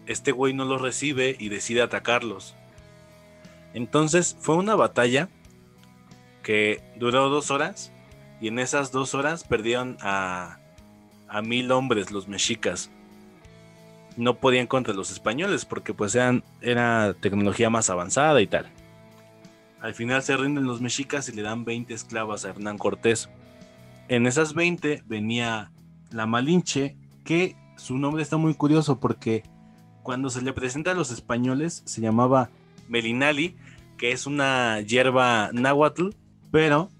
[0.06, 2.54] Este güey no los recibe y decide atacarlos.
[3.74, 5.28] Entonces fue una batalla
[6.42, 7.92] que duró dos horas
[8.40, 10.58] y en esas dos horas perdieron a,
[11.28, 12.90] a mil hombres los mexicas.
[14.16, 18.70] No podían contra los españoles porque pues eran, era tecnología más avanzada y tal.
[19.86, 23.28] Al final se rinden los mexicas y le dan 20 esclavas a Hernán Cortés.
[24.08, 25.70] En esas 20 venía
[26.10, 29.44] la Malinche, que su nombre está muy curioso porque
[30.02, 32.50] cuando se le presenta a los españoles se llamaba
[32.88, 33.54] Melinali,
[33.96, 36.08] que es una hierba náhuatl
[36.50, 36.90] pero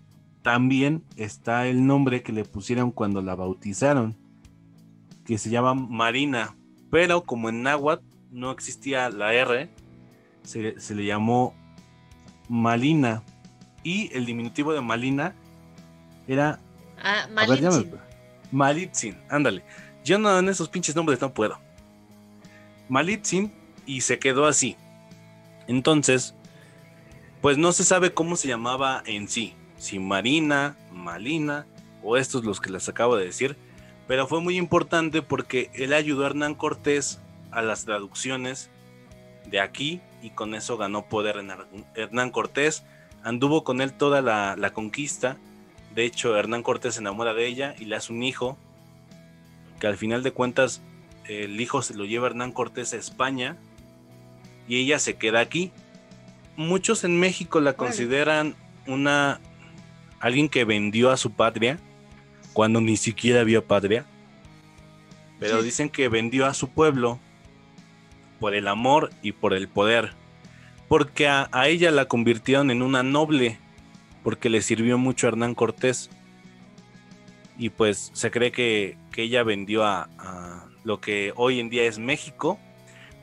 [0.43, 4.15] también está el nombre que le pusieron cuando la bautizaron,
[5.25, 6.55] que se llama Marina.
[6.93, 9.71] Pero como en náhuatl no existía la R,
[10.45, 11.53] se, le llamó
[12.49, 13.23] Malina.
[13.83, 15.35] Y el diminutivo de Malina
[16.27, 16.59] era.
[17.03, 17.93] Ah, Malitzin.
[18.51, 19.63] Malitzin, ándale.
[20.05, 21.59] Yo no en esos pinches nombres no puedo.
[22.89, 23.53] Malitzin
[23.87, 24.77] y se quedó así.
[25.67, 26.35] Entonces,
[27.41, 31.67] pues no se sabe cómo se llamaba en sí, si Marina, Malina
[32.03, 33.57] o estos los que les acabo de decir,
[34.07, 38.71] pero fue muy importante porque él ayudó a Hernán Cortés a las traducciones
[39.51, 41.37] de aquí y con eso ganó poder
[41.95, 42.85] Hernán Cortés,
[43.23, 45.37] anduvo con él toda la, la conquista,
[45.95, 48.57] de hecho Hernán Cortés se enamora de ella y le hace un hijo,
[49.81, 50.83] que al final de cuentas
[51.29, 53.57] el hijo se lo lleva Hernán Cortés a España
[54.69, 55.73] y ella se queda aquí.
[56.57, 58.55] Muchos en México la consideran
[58.87, 59.41] una
[60.21, 61.79] alguien que vendió a su patria
[62.53, 64.07] cuando ni siquiera había patria.
[65.39, 67.21] Pero dicen que vendió a su pueblo
[68.39, 70.13] por el amor y por el poder.
[70.89, 73.59] Porque a, ella la convirtieron en una noble.
[74.23, 76.11] Porque le sirvió mucho a Hernán Cortés.
[77.59, 81.99] Y pues se cree que, ella vendió a, a, lo que hoy en día es
[81.99, 82.59] México.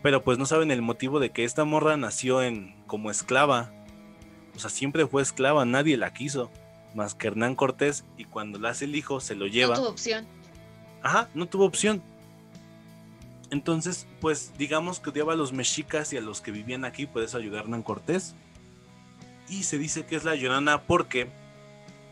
[0.02, 3.72] Pero pues no saben el motivo de que esta morra nació en, como esclava.
[4.56, 6.52] O sea, siempre fue esclava, nadie la quiso,
[6.94, 9.76] más que Hernán Cortés, y cuando la hace el hijo se lo lleva.
[9.76, 10.28] No tuvo opción.
[11.02, 12.04] Ajá, no tuvo opción.
[13.54, 17.22] Entonces, pues digamos que odiaba a los mexicas y a los que vivían aquí, por
[17.22, 18.34] eso ayudar a Cortés.
[19.48, 21.28] Y se dice que es la Llorona porque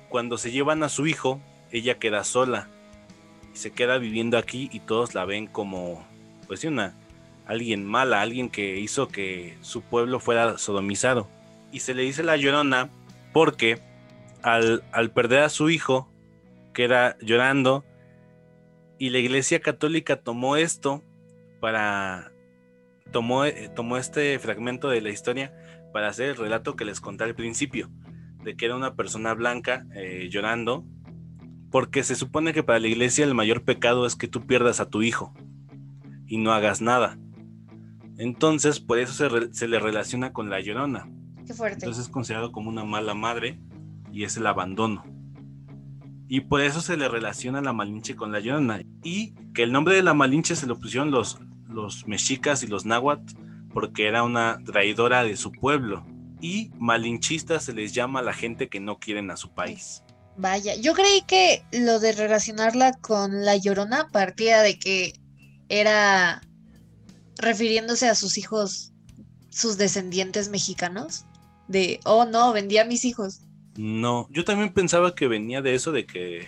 [0.08, 2.70] cuando se llevan a su hijo, ella queda sola
[3.56, 6.06] y se queda viviendo aquí y todos la ven como,
[6.46, 6.94] pues, una
[7.48, 11.28] alguien mala, alguien que hizo que su pueblo fuera sodomizado.
[11.72, 12.92] Y se le dice la llorona
[13.34, 13.82] porque
[14.44, 16.08] al, al perder a su hijo,
[16.76, 17.84] que era llorando,
[19.00, 21.02] y la iglesia católica tomó esto
[21.62, 22.34] para
[23.12, 25.54] tomó, eh, tomó este fragmento de la historia
[25.94, 27.90] para hacer el relato que les conté al principio,
[28.44, 30.86] de que era una persona blanca eh, llorando,
[31.70, 34.90] porque se supone que para la iglesia el mayor pecado es que tú pierdas a
[34.90, 35.34] tu hijo
[36.28, 37.18] y no hagas nada.
[38.18, 41.10] Entonces, por eso se, se le relaciona con la llorona.
[41.48, 41.86] Qué fuerte.
[41.86, 43.60] Entonces es considerado como una mala madre
[44.12, 45.04] y es el abandono.
[46.28, 48.82] Y por eso se le relaciona la Malinche con la Llorona.
[49.04, 52.86] Y que el nombre de la Malinche se lo pusieron los, los mexicas y los
[52.86, 53.34] náhuatl
[53.74, 56.06] porque era una traidora de su pueblo.
[56.42, 60.04] Y malinchista se les llama a la gente que no quieren a su país.
[60.38, 65.14] Vaya, yo creí que lo de relacionarla con la Llorona partía de que
[65.70, 66.42] era
[67.38, 68.92] refiriéndose a sus hijos,
[69.50, 71.26] sus descendientes mexicanos,
[71.68, 73.42] de, oh no, vendí a mis hijos.
[73.78, 76.48] No, yo también pensaba que venía de eso de que,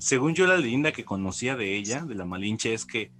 [0.00, 3.12] según yo la leyenda que conocía de ella, de la Malinche, es que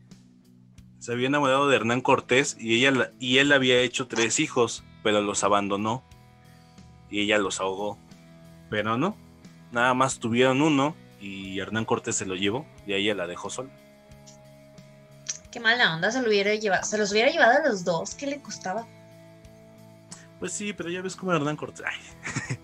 [0.98, 5.20] se había enamorado de Hernán Cortés y, ella, y él había hecho tres hijos, pero
[5.20, 6.02] los abandonó
[7.10, 7.98] y ella los ahogó.
[8.70, 9.14] Pero no,
[9.72, 13.50] nada más tuvieron uno y Hernán Cortés se lo llevó y a ella la dejó
[13.50, 13.70] sola.
[15.52, 18.26] Qué mala onda, se, lo hubiera llevado, se los hubiera llevado a los dos, ¿qué
[18.26, 18.86] le costaba?
[20.38, 21.84] Pues sí, pero ya ves cómo Hernán Cortés.
[21.84, 22.58] Ay.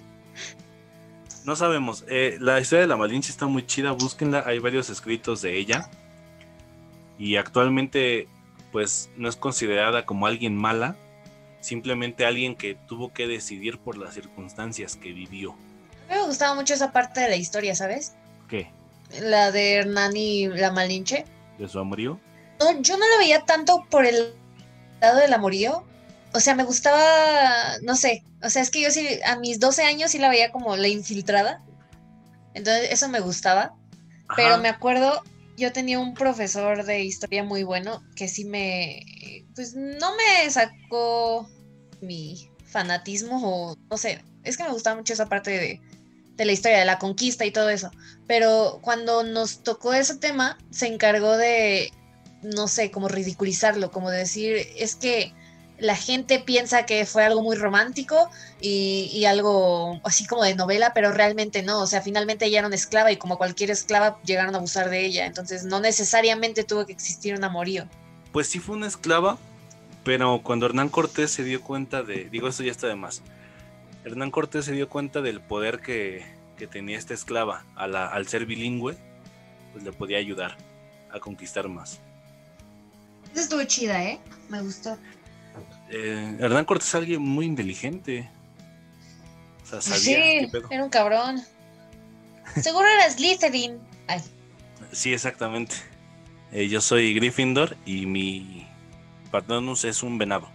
[1.48, 2.04] no sabemos.
[2.08, 4.44] Eh, la historia de la Malinche está muy chida, búsquenla.
[4.46, 5.88] Hay varios escritos de ella.
[7.18, 8.28] Y actualmente,
[8.70, 10.94] pues no es considerada como alguien mala,
[11.62, 15.52] simplemente alguien que tuvo que decidir por las circunstancias que vivió.
[16.10, 18.12] A mí me gustaba mucho esa parte de la historia, ¿sabes?
[18.46, 18.70] ¿Qué?
[19.18, 21.24] La de Hernán y la Malinche.
[21.56, 22.20] ¿De su amorío?
[22.60, 24.34] No, yo no la veía tanto por el
[25.00, 25.82] lado del amorío.
[26.32, 29.82] O sea, me gustaba, no sé, o sea, es que yo sí, a mis 12
[29.82, 31.62] años sí la veía como la infiltrada.
[32.54, 33.74] Entonces, eso me gustaba.
[34.36, 35.22] Pero me acuerdo,
[35.56, 39.02] yo tenía un profesor de historia muy bueno que sí me,
[39.54, 41.48] pues no me sacó
[42.00, 45.80] mi fanatismo o no sé, es que me gustaba mucho esa parte de,
[46.36, 47.90] de la historia, de la conquista y todo eso.
[48.26, 51.90] Pero cuando nos tocó ese tema, se encargó de,
[52.42, 55.34] no sé, como ridiculizarlo, como de decir, es que
[55.78, 60.92] la gente piensa que fue algo muy romántico y, y, algo así como de novela,
[60.94, 61.80] pero realmente no.
[61.80, 65.04] O sea, finalmente ella era una esclava y como cualquier esclava llegaron a abusar de
[65.04, 65.26] ella.
[65.26, 67.88] Entonces no necesariamente tuvo que existir un amorío.
[68.32, 69.38] Pues sí fue una esclava,
[70.04, 73.22] pero cuando Hernán Cortés se dio cuenta de, digo esto ya está de más,
[74.04, 76.24] Hernán Cortés se dio cuenta del poder que,
[76.56, 78.96] que tenía esta esclava a la, al ser bilingüe,
[79.72, 80.56] pues le podía ayudar
[81.12, 82.00] a conquistar más.
[83.32, 84.18] Esa estuvo chida, ¿eh?
[84.48, 84.96] Me gustó.
[85.90, 88.28] Eh, Hernán Cortés es alguien muy inteligente.
[89.62, 90.68] O sea, sabía sí, qué pedo.
[90.70, 91.42] era un cabrón.
[92.62, 93.78] Seguro era Slytherin.
[94.06, 94.22] Ay.
[94.92, 95.76] Sí, exactamente.
[96.52, 98.66] Eh, yo soy Gryffindor y mi
[99.30, 100.48] Patronus es un venado.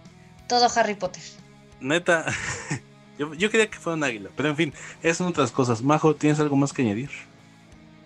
[0.48, 1.22] Todo Harry Potter.
[1.80, 2.26] Neta,
[3.18, 5.82] yo, yo quería que fuera un águila, pero en fin, esas son otras cosas.
[5.82, 7.10] Majo, ¿tienes algo más que añadir?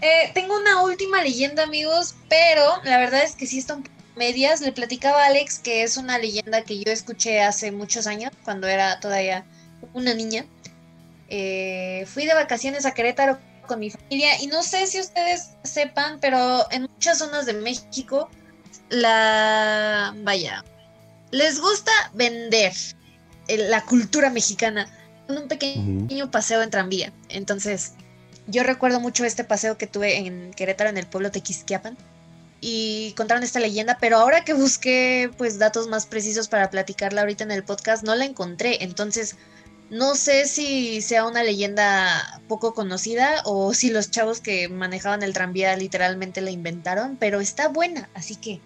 [0.00, 3.97] Eh, tengo una última leyenda, amigos, pero la verdad es que sí está un poco
[4.18, 4.60] medias.
[4.60, 8.66] Le platicaba a Alex que es una leyenda que yo escuché hace muchos años, cuando
[8.66, 9.44] era todavía
[9.94, 10.44] una niña.
[11.30, 16.18] Eh, fui de vacaciones a Querétaro con mi familia y no sé si ustedes sepan,
[16.20, 18.28] pero en muchas zonas de México,
[18.88, 20.14] la...
[20.22, 20.64] vaya,
[21.30, 22.72] les gusta vender
[23.46, 24.88] el- la cultura mexicana
[25.26, 27.12] con un pequeño paseo en tranvía.
[27.28, 27.92] Entonces,
[28.46, 31.98] yo recuerdo mucho este paseo que tuve en Querétaro, en el pueblo de Quisquiapan
[32.60, 37.44] y contaron esta leyenda, pero ahora que busqué pues datos más precisos para platicarla ahorita
[37.44, 38.82] en el podcast, no la encontré.
[38.82, 39.36] Entonces,
[39.90, 45.32] no sé si sea una leyenda poco conocida o si los chavos que manejaban el
[45.32, 48.60] tranvía literalmente la inventaron, pero está buena, así que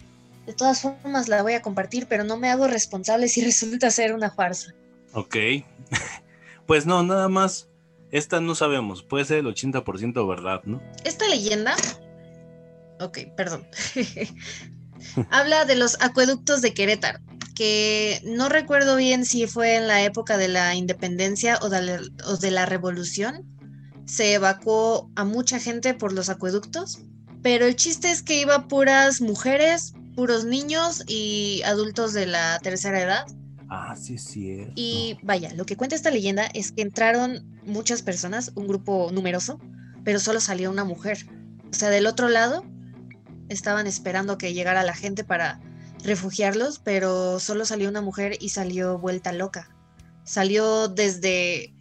[0.47, 4.15] de todas formas la voy a compartir, pero no me hago responsable si resulta ser
[4.15, 4.75] una farsa.
[5.13, 5.37] Ok.
[6.67, 7.69] pues no, nada más.
[8.11, 9.03] Esta no sabemos.
[9.03, 10.83] Puede ser el 80% verdad, ¿no?
[11.05, 11.75] Esta leyenda,
[13.05, 13.67] ok, perdón,
[15.31, 17.19] habla de los acueductos de Querétaro,
[17.55, 22.01] que no recuerdo bien si fue en la época de la independencia o de la,
[22.27, 23.47] o de la revolución.
[24.07, 27.01] Se evacuó a mucha gente por los acueductos,
[27.43, 33.01] pero el chiste es que iba puras mujeres, puros niños y adultos de la tercera
[33.01, 33.27] edad.
[33.69, 34.73] Ah, sí, cierto.
[34.77, 39.59] Y vaya, lo que cuenta esta leyenda es que entraron muchas personas, un grupo numeroso,
[40.05, 41.27] pero solo salió una mujer.
[41.71, 42.65] O sea, del otro lado
[43.53, 45.61] estaban esperando que llegara la gente para
[46.05, 49.69] refugiarlos, pero solo salió una mujer y salió vuelta loca.
[50.25, 51.73] Salió desde,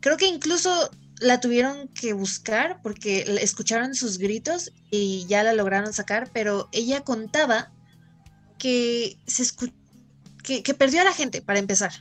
[0.00, 5.92] creo que incluso la tuvieron que buscar porque escucharon sus gritos y ya la lograron
[5.92, 7.70] sacar, pero ella contaba
[8.58, 9.44] que se
[10.42, 11.92] que, perdió a la gente para empezar.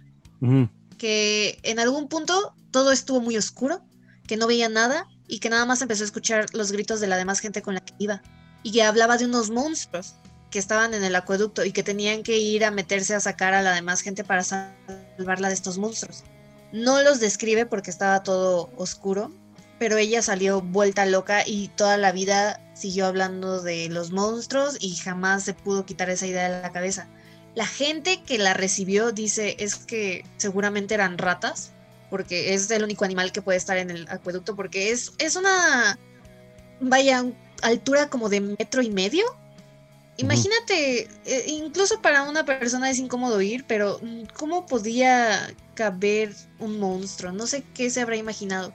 [0.97, 3.83] Que en algún punto todo estuvo muy oscuro,
[4.27, 7.17] que no veía nada y que nada más empezó a escuchar los gritos de la
[7.17, 8.21] demás gente con la que iba.
[8.63, 10.15] Y que hablaba de unos monstruos
[10.49, 13.61] que estaban en el acueducto y que tenían que ir a meterse a sacar a
[13.61, 16.23] la demás gente para salvarla de estos monstruos.
[16.71, 19.31] No los describe porque estaba todo oscuro,
[19.79, 24.95] pero ella salió vuelta loca y toda la vida siguió hablando de los monstruos y
[24.95, 27.07] jamás se pudo quitar esa idea de la cabeza.
[27.55, 31.71] La gente que la recibió dice es que seguramente eran ratas,
[32.09, 35.97] porque es el único animal que puede estar en el acueducto, porque es, es una,
[36.79, 37.25] vaya,
[37.61, 39.23] altura como de metro y medio.
[40.17, 46.79] Imagínate, eh, incluso para una persona es incómodo ir, pero mm, ¿cómo podía caber un
[46.79, 47.31] monstruo?
[47.31, 48.73] No sé qué se habrá imaginado.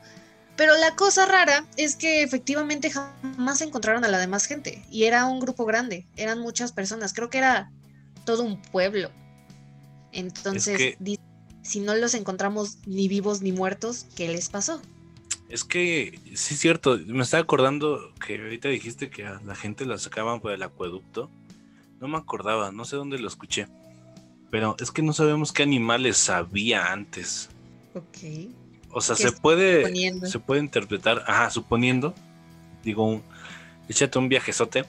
[0.56, 4.82] Pero la cosa rara es que efectivamente jamás encontraron a la demás gente.
[4.90, 7.12] Y era un grupo grande, eran muchas personas.
[7.12, 7.70] Creo que era
[8.24, 9.10] todo un pueblo.
[10.12, 10.96] Entonces,
[11.62, 14.80] si no los encontramos ni vivos ni muertos, ¿qué les pasó?
[15.48, 19.86] Es que, sí es cierto, me estaba acordando que ahorita dijiste que a la gente
[19.86, 21.30] la sacaban por el acueducto.
[22.00, 23.68] No me acordaba, no sé dónde lo escuché.
[24.50, 27.48] Pero es que no sabemos qué animales había antes.
[27.94, 28.52] Ok.
[28.90, 32.14] O sea, se puede, se puede interpretar, ajá, suponiendo,
[32.82, 33.20] digo,
[33.88, 34.86] échate un viajezote,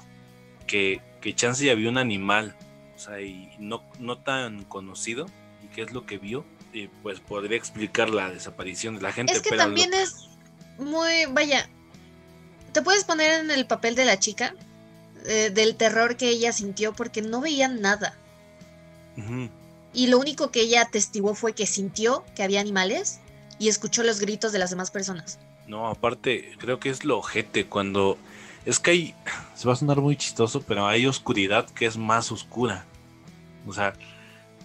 [0.65, 2.55] que, que chance ya vio un animal,
[2.95, 5.25] o sea, y no, no tan conocido,
[5.63, 9.33] y qué es lo que vio, y pues podría explicar la desaparición de la gente.
[9.33, 10.29] Es que también es
[10.77, 11.69] muy, vaya,
[12.71, 14.53] te puedes poner en el papel de la chica,
[15.25, 18.15] eh, del terror que ella sintió porque no veía nada.
[19.93, 23.19] Y lo único que ella atestiguó fue que sintió que había animales
[23.57, 25.39] y escuchó los gritos de las demás personas.
[25.67, 28.17] No, aparte, creo que es lo ojete cuando.
[28.65, 29.15] Es que hay.
[29.55, 32.85] Se va a sonar muy chistoso, pero hay oscuridad que es más oscura.
[33.65, 33.93] O sea,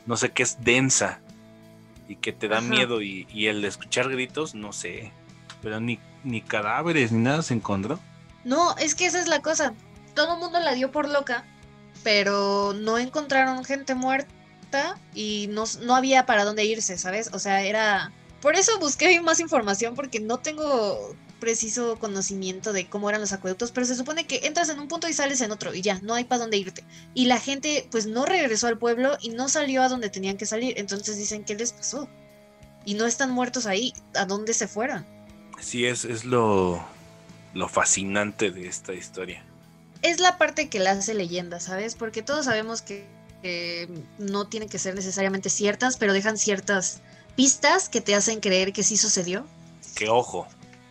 [0.06, 1.20] no sé, qué es densa
[2.08, 3.00] y que te da miedo.
[3.00, 5.12] Y, el de escuchar gritos, no sé.
[5.62, 7.98] Pero ni, ni cadáveres ni nada se encontró.
[8.44, 9.74] No, es que esa es la cosa.
[10.14, 11.44] Todo el mundo la dio por loca,
[12.02, 17.30] pero no encontraron gente muerta y no, no había para dónde irse, ¿sabes?
[17.32, 23.08] O sea, era por eso busqué más información porque no tengo preciso conocimiento de cómo
[23.08, 25.72] eran los acueductos, pero se supone que entras en un punto y sales en otro
[25.72, 26.84] y ya, no hay para dónde irte.
[27.14, 30.46] Y la gente pues no regresó al pueblo y no salió a donde tenían que
[30.46, 32.08] salir, entonces dicen, ¿qué les pasó?
[32.84, 35.06] Y no están muertos ahí, ¿a dónde se fueron?
[35.62, 36.84] Sí, es, es lo,
[37.54, 39.42] lo fascinante de esta historia.
[40.02, 41.94] Es la parte que la hace leyenda, ¿sabes?
[41.94, 43.06] Porque todos sabemos que
[44.18, 47.00] no tienen que ser necesariamente ciertas, pero dejan ciertas
[47.36, 49.46] pistas que te hacen creer que sí sucedió.
[49.94, 50.46] Que ojo,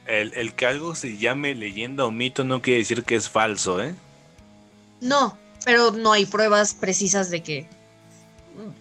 [0.06, 3.96] el, que algo se llame leyenda o mito no quiere decir que es falso, ¿eh?
[5.00, 7.58] No, pero no hay pruebas precisas de que...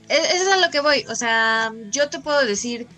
[0.08, 2.88] E, eso es a lo que voy, o sea, yo te puedo decir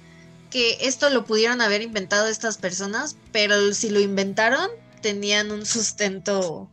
[0.53, 4.69] que esto lo pudieron haber inventado estas personas, pero si lo inventaron,
[5.01, 6.71] tenían un sustento,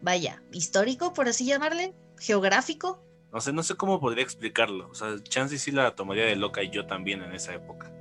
[0.00, 4.88] vaya, histórico, por así llamarle, geográfico, no sé, no sé cómo podría explicarlo.
[4.90, 7.92] O sea, Chansey sí la tomaría de loca y yo también en esa época.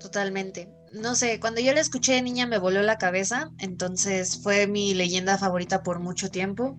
[0.00, 0.68] Totalmente.
[0.92, 4.94] No sé, cuando yo la escuché de niña me voló la cabeza, entonces fue mi
[4.94, 6.78] leyenda favorita por mucho tiempo.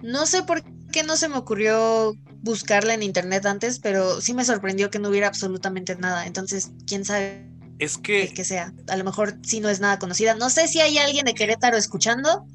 [0.00, 4.44] No sé por qué no se me ocurrió buscarla en internet antes, pero sí me
[4.44, 6.26] sorprendió que no hubiera absolutamente nada.
[6.26, 7.46] Entonces, quién sabe
[7.78, 8.72] es que que sea.
[8.88, 10.34] A lo mejor sí no es nada conocida.
[10.34, 12.46] No sé si hay alguien de Querétaro escuchando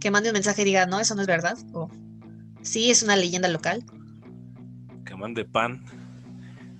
[0.00, 1.56] que mande un mensaje y diga, no, eso no es verdad.
[1.72, 1.90] O
[2.62, 3.84] sí, es una leyenda local
[5.34, 5.82] de pan.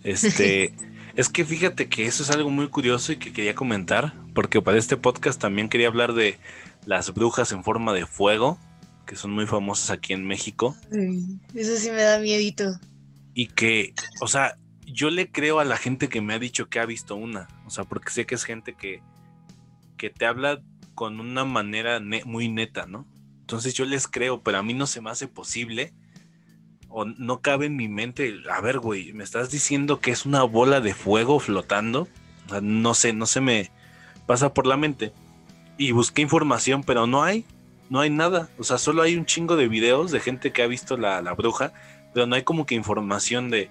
[0.04, 0.74] Este,
[1.16, 4.78] es que fíjate que eso es algo muy curioso y que quería comentar, porque para
[4.78, 6.38] este podcast también quería hablar de
[6.84, 8.58] las brujas en forma de fuego,
[9.06, 10.76] que son muy famosas aquí en México.
[11.54, 12.78] eso sí me da miedito.
[13.34, 16.80] Y que, o sea, yo le creo a la gente que me ha dicho que
[16.80, 19.02] ha visto una, o sea, porque sé que es gente que,
[19.96, 20.62] que te habla
[20.94, 23.06] con una manera muy neta, ¿no?
[23.40, 25.94] Entonces yo les creo, pero a mí no se me hace posible
[26.88, 30.42] o no cabe en mi mente, a ver, güey, me estás diciendo que es una
[30.42, 32.08] bola de fuego flotando.
[32.62, 33.70] no sé, no se me
[34.26, 35.12] pasa por la mente.
[35.78, 37.44] Y busqué información, pero no hay,
[37.90, 38.48] no hay nada.
[38.58, 41.72] O sea, solo hay un chingo de videos de gente que ha visto la, bruja,
[42.12, 43.70] pero no hay como que información de,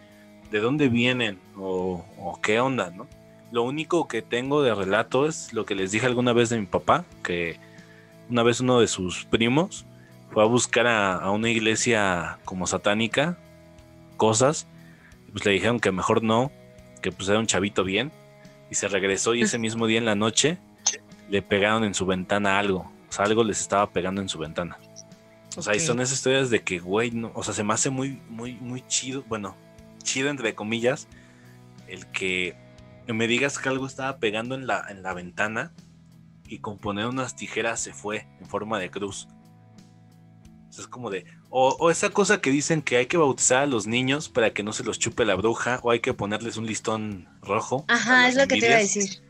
[0.52, 2.04] de dónde vienen o,
[2.42, 3.08] qué onda, ¿no?
[3.52, 6.66] Lo único que tengo de relato es lo que les dije alguna vez de mi
[6.66, 7.58] papá, que
[8.30, 9.86] una vez uno de sus primos
[10.32, 13.38] fue a buscar a, a una iglesia como satánica,
[14.18, 14.68] cosas,
[15.28, 16.52] y pues le dijeron que mejor no,
[17.02, 18.12] que pues era un chavito bien,
[18.70, 20.58] y se regresó y ese mismo día en la noche
[21.30, 24.78] le pegaron en su ventana algo, sea, algo les estaba pegando en su ventana.
[25.58, 27.90] O sea, y son esas historias de que, güey, no, o sea, se me hace
[27.90, 29.56] muy, muy, muy chido, bueno,
[30.04, 31.08] chido entre comillas,
[31.88, 32.58] el que
[33.08, 35.72] me digas que algo estaba pegando en la, en la ventana
[36.48, 39.28] y con poner unas tijeras se fue en forma de cruz.
[40.70, 43.64] O sea, es como de, o, o esa cosa que dicen que hay que bautizar
[43.64, 46.58] a los niños para que no se los chupe la bruja, o hay que ponerles
[46.58, 47.86] un listón rojo.
[47.88, 49.24] Ajá, es lo que te iba a decir.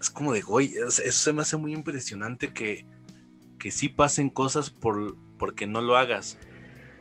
[0.00, 2.86] Es como de, güey, eso se me hace muy impresionante que,
[3.62, 6.36] que sí pasen cosas por, porque no lo hagas.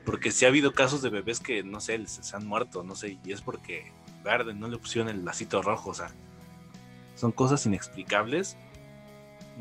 [0.06, 3.18] Porque sí ha habido casos de bebés que, no sé, se, han muerto, no sé,
[3.26, 3.92] y es porque
[4.24, 6.12] verde, no le pusieron el lacito rojo, o sea,
[7.16, 8.58] son cosas inexplicables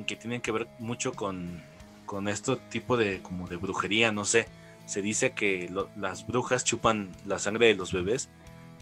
[0.06, 1.62] que tienen que ver mucho con,
[2.04, 4.46] con este tipo de, como de brujería, no sé.
[4.84, 8.28] Se dice que las brujas chupan la sangre de los bebés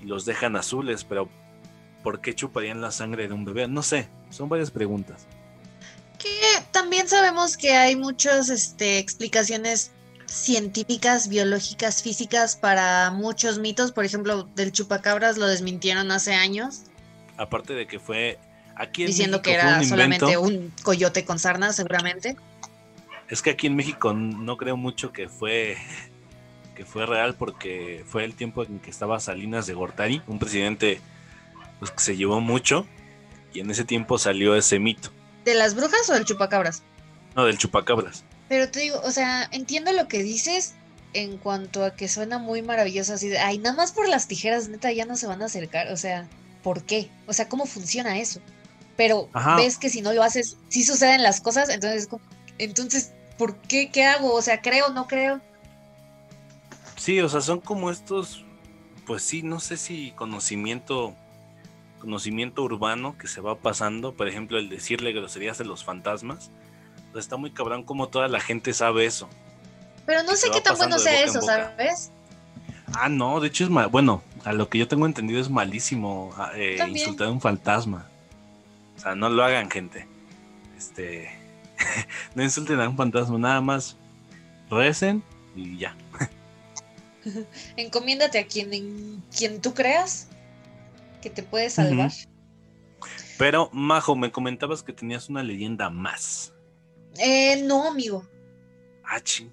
[0.02, 1.28] y los dejan azules, pero
[2.02, 3.68] ¿por qué chuparían la sangre de un bebé?
[3.68, 5.28] No sé, son varias preguntas.
[6.18, 9.92] Que también sabemos que hay muchas este, explicaciones
[10.26, 13.92] científicas, biológicas, físicas para muchos mitos.
[13.92, 16.82] Por ejemplo, del chupacabras lo desmintieron hace años,
[17.38, 18.36] Aparte de que fue
[18.74, 22.36] aquí en diciendo que México era un solamente un coyote con sarna, seguramente.
[23.28, 25.76] Es que aquí en México no creo mucho que fue
[26.74, 31.00] que fue real porque fue el tiempo en que estaba Salinas de Gortari, un presidente
[31.78, 32.86] pues, que se llevó mucho
[33.52, 35.10] y en ese tiempo salió ese mito,
[35.44, 36.82] ¿De las brujas o del chupacabras?
[37.34, 38.24] no del chupacabras.
[38.48, 40.74] Pero te digo, o sea, entiendo lo que dices
[41.12, 44.68] en cuanto a que suena muy maravilloso, así de, ay, nada más por las tijeras,
[44.68, 46.28] neta, ya no se van a acercar, o sea,
[46.62, 47.10] ¿por qué?
[47.26, 48.40] O sea, ¿cómo funciona eso?
[48.96, 49.56] Pero Ajá.
[49.56, 52.08] ves que si no lo haces, sí suceden las cosas, entonces,
[52.58, 53.90] entonces, ¿por qué?
[53.90, 54.34] ¿Qué hago?
[54.34, 54.88] O sea, ¿creo?
[54.90, 55.40] ¿No creo?
[56.96, 58.44] Sí, o sea, son como estos,
[59.06, 61.14] pues sí, no sé si conocimiento,
[61.98, 66.50] conocimiento urbano que se va pasando, por ejemplo, el decirle groserías de los fantasmas.
[67.12, 69.28] Pues está muy cabrón como toda la gente sabe eso.
[70.06, 71.40] Pero no sé qué tan bueno sea eso.
[71.42, 72.10] ¿sabes?
[72.94, 76.32] Ah, no, de hecho es mal, bueno, a lo que yo tengo entendido es malísimo
[76.36, 78.08] ah, eh, insultar a un fantasma.
[78.96, 80.06] O sea, no lo hagan, gente.
[80.76, 81.30] Este,
[82.34, 83.96] no insulten a un fantasma, nada más
[84.70, 85.22] recen
[85.54, 85.96] y ya.
[87.76, 90.28] Encomiéndate a quien, en quien tú creas
[91.20, 92.12] que te puede salvar.
[93.38, 96.52] Pero, Majo, me comentabas que tenías una leyenda más.
[97.18, 98.28] Eh, no, amigo.
[99.04, 99.52] Ah, ching.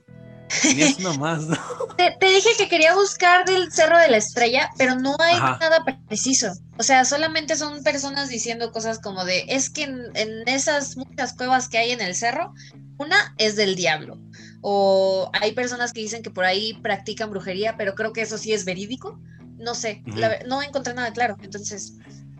[0.61, 1.57] Tenías una más, ¿no?
[1.97, 5.57] Te, te dije que quería buscar del Cerro de la Estrella, pero no hay Ajá.
[5.59, 6.51] nada preciso.
[6.77, 11.33] O sea, solamente son personas diciendo cosas como de, es que en, en esas muchas
[11.33, 12.53] cuevas que hay en el cerro,
[12.97, 14.19] una es del diablo.
[14.61, 18.51] O hay personas que dicen que por ahí practican brujería, pero creo que eso sí
[18.51, 19.19] es verídico.
[19.57, 21.37] No sé, la no encontré nada claro.
[21.41, 21.93] Entonces,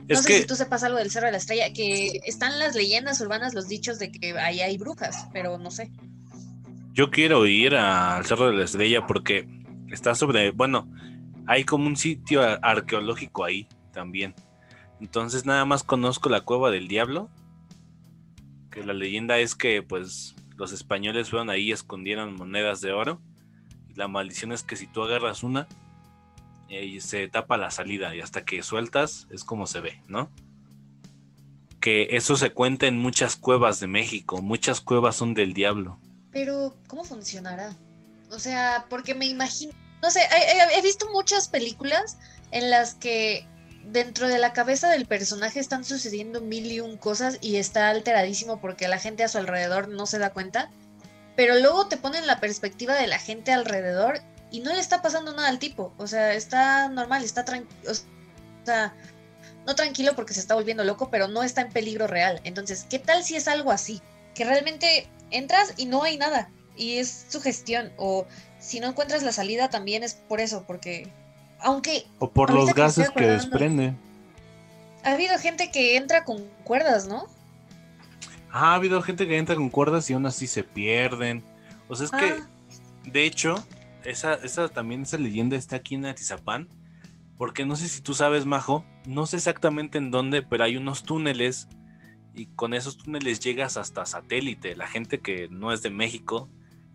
[0.08, 2.60] Es no sé que, si tú sepas algo del Cerro de la Estrella, que están
[2.60, 5.92] las leyendas urbanas, los dichos de que ahí hay brujas, pero no sé.
[6.94, 9.48] Yo quiero ir al Cerro de la Estrella porque
[9.90, 10.90] está sobre, bueno,
[11.48, 14.34] hay como un sitio arqueológico ahí también.
[15.00, 17.30] Entonces nada más conozco la cueva del diablo,
[18.72, 23.22] que la leyenda es que pues los españoles fueron ahí y escondieron monedas de oro.
[23.90, 25.68] Y la maldición es que si tú agarras una,
[26.70, 30.32] eh, se tapa la salida y hasta que sueltas es como se ve, ¿no?
[31.80, 36.00] Que eso se cuenta en muchas cuevas de México, muchas cuevas son del diablo.
[36.32, 37.76] Pero, ¿cómo funcionará?
[38.32, 40.22] O sea, porque me imagino, no sé,
[40.76, 42.18] he visto muchas películas
[42.52, 43.48] en las que
[43.92, 48.60] dentro de la cabeza del personaje están sucediendo mil y un cosas y está alteradísimo
[48.60, 50.72] porque la gente a su alrededor no se da cuenta,
[51.36, 54.22] pero luego te ponen la perspectiva de la gente alrededor
[54.52, 58.66] y no le está pasando nada al tipo, o sea, está normal, está tranquilo, o
[58.66, 58.94] sea,
[59.66, 62.40] no tranquilo porque se está volviendo loco, pero no está en peligro real.
[62.44, 64.02] Entonces, ¿qué tal si es algo así?
[64.36, 68.26] Que realmente entras y no hay nada y es su gestión o
[68.60, 71.10] si no encuentras la salida también es por eso, porque
[71.60, 73.94] aunque O por los gases que desprende.
[75.04, 77.28] ha habido gente que entra con cuerdas, ¿no?
[78.52, 81.44] Ah, ha habido gente que entra con cuerdas y aún así se pierden.
[81.90, 82.48] O sea, es que, Ah.
[83.04, 83.64] de hecho,
[84.06, 86.68] esa, esa también, esa leyenda está aquí en Atizapán.
[87.38, 91.04] Porque no sé si tú sabes, Majo, no sé exactamente en dónde, pero hay unos
[91.04, 91.68] túneles
[92.34, 94.76] y con esos túneles llegas hasta Satélite.
[94.76, 96.50] La gente que no es de México,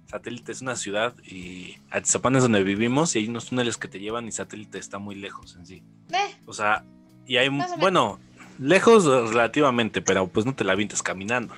[0.07, 4.01] Satélite es una ciudad y Atizapán es donde vivimos y hay unos túneles que te
[4.01, 5.83] llevan y Satélite está muy lejos en sí.
[6.11, 6.85] Eh, O sea,
[7.27, 8.19] y hay, bueno,
[8.59, 11.55] lejos relativamente, pero pues no te la avientes caminando.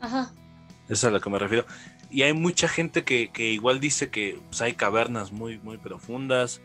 [0.00, 0.32] ajá.
[0.86, 1.64] Eso es a lo que me refiero.
[2.10, 6.60] Y hay mucha gente que, que igual dice que pues, hay cavernas muy, muy profundas.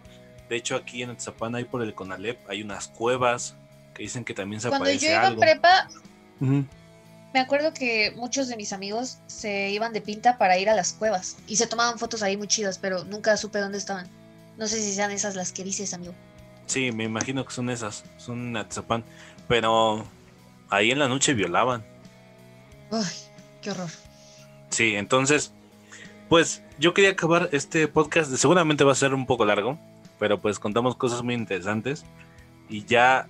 [0.50, 3.56] De hecho, aquí en Atzapán hay por el Conalep, hay unas cuevas
[3.94, 5.44] que dicen que también se Cuando aparece yo iba algo.
[5.44, 5.90] en prepa,
[7.34, 10.94] me acuerdo que muchos de mis amigos se iban de pinta para ir a las
[10.94, 14.08] cuevas y se tomaban fotos ahí muy chidas, pero nunca supe dónde estaban.
[14.58, 16.14] No sé si sean esas las que dices, amigo.
[16.66, 19.04] Sí, me imagino que son esas, son en Atzapán.
[19.48, 20.06] Pero
[20.70, 21.84] ahí en la noche violaban.
[22.92, 23.06] Ay,
[23.62, 23.90] qué horror.
[24.70, 25.54] Sí, entonces,
[26.30, 28.34] pues yo quería acabar este podcast.
[28.36, 29.80] Seguramente va a ser un poco largo,
[30.20, 32.06] pero pues contamos cosas muy interesantes.
[32.70, 33.28] Y ya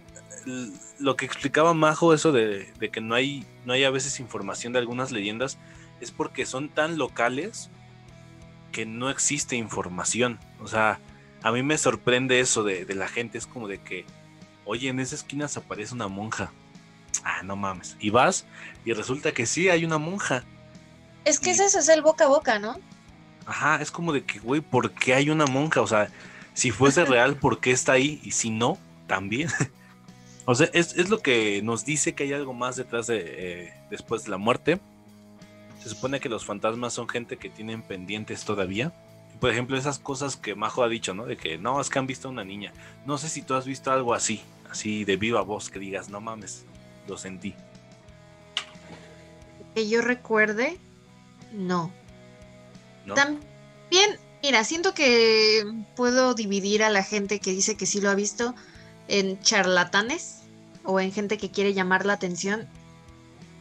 [0.99, 4.73] lo que explicaba Majo, eso de, de que no hay, no hay a veces información
[4.73, 5.57] de algunas leyendas,
[6.01, 7.69] es porque son tan locales
[8.71, 10.39] que no existe información.
[10.61, 10.99] O sea,
[11.41, 13.37] a mí me sorprende eso de, de la gente.
[13.37, 14.05] Es como de que,
[14.65, 16.51] oye, en esa esquina se aparece una monja.
[17.23, 17.97] Ah, no mames.
[17.99, 18.45] Y vas
[18.85, 20.43] y resulta que sí, hay una monja.
[21.29, 22.79] Es que Y- es eso, es el boca a boca, ¿no?
[23.45, 25.81] Ajá, es como de que, güey, ¿por qué hay una monja?
[25.81, 26.09] O sea,
[26.53, 28.19] si fuese real, ¿por qué está ahí?
[28.23, 28.77] Y si no,
[29.07, 29.49] también.
[30.45, 33.73] o sea, es, es lo que nos dice que hay algo más detrás de eh,
[33.91, 34.79] después de la muerte.
[35.83, 38.91] Se supone que los fantasmas son gente que tienen pendientes todavía.
[39.39, 41.25] Por ejemplo, esas cosas que Majo ha dicho, ¿no?
[41.25, 42.73] De que no, es que han visto a una niña.
[43.05, 46.19] No sé si tú has visto algo así, así de viva voz, que digas, no
[46.21, 46.65] mames,
[47.07, 47.55] lo sentí.
[49.75, 50.77] Que yo recuerde,
[51.51, 51.91] no.
[53.05, 53.13] ¿no?
[53.13, 55.63] También, mira, siento que
[55.95, 58.55] puedo dividir a la gente que dice que sí lo ha visto
[59.07, 60.41] en charlatanes
[60.83, 62.67] o en gente que quiere llamar la atención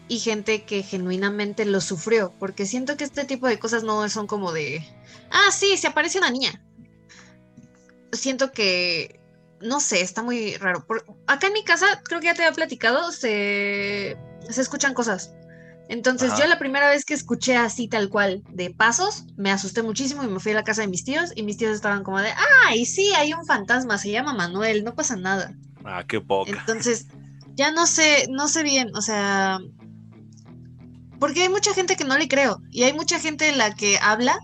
[0.08, 4.26] y gente que genuinamente lo sufrió, porque siento que este tipo de cosas no son
[4.26, 4.82] como de,
[5.30, 6.62] ah, sí, se aparece una niña.
[8.12, 9.20] Siento que,
[9.60, 10.86] no sé, está muy raro.
[10.86, 14.16] Por- acá en mi casa, creo que ya te había platicado, se,
[14.48, 15.34] se escuchan cosas.
[15.88, 16.42] Entonces Ajá.
[16.42, 20.28] yo la primera vez que escuché así tal cual de pasos, me asusté muchísimo y
[20.28, 22.28] me fui a la casa de mis tíos y mis tíos estaban como de,
[22.66, 25.54] ay, sí, hay un fantasma, se llama Manuel, no pasa nada.
[25.84, 26.50] Ah, qué poca.
[26.50, 27.06] Entonces,
[27.54, 29.60] ya no sé, no sé bien, o sea,
[31.18, 33.98] porque hay mucha gente que no le creo y hay mucha gente en la que
[34.00, 34.38] habla,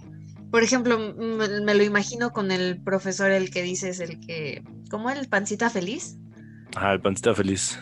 [0.50, 5.28] por ejemplo, me, lo imagino con el profesor, el que dices, el que, ¿cómo el
[5.28, 6.16] pancita feliz?
[6.74, 7.78] Ah, el pancita feliz.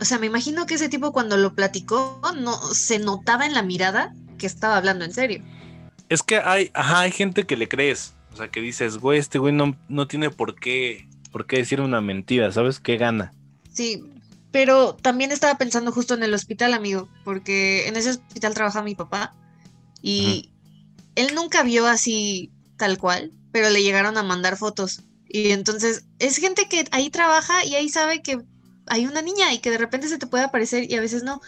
[0.00, 3.62] O sea, me imagino que ese tipo cuando lo platicó, no se notaba en la
[3.62, 5.42] mirada que estaba hablando en serio.
[6.08, 8.14] Es que hay, ajá, hay gente que le crees.
[8.32, 11.80] O sea, que dices, güey, este güey no, no tiene por qué, por qué decir
[11.80, 12.80] una mentira, ¿sabes?
[12.80, 13.32] ¿Qué gana?
[13.72, 14.04] Sí,
[14.52, 18.94] pero también estaba pensando justo en el hospital, amigo, porque en ese hospital trabaja mi
[18.94, 19.34] papá
[20.02, 20.50] y
[21.14, 25.02] él nunca vio así tal cual, pero le llegaron a mandar fotos.
[25.28, 28.40] Y entonces es gente que ahí trabaja y ahí sabe que
[28.86, 31.40] hay una niña y que de repente se te puede aparecer y a veces no.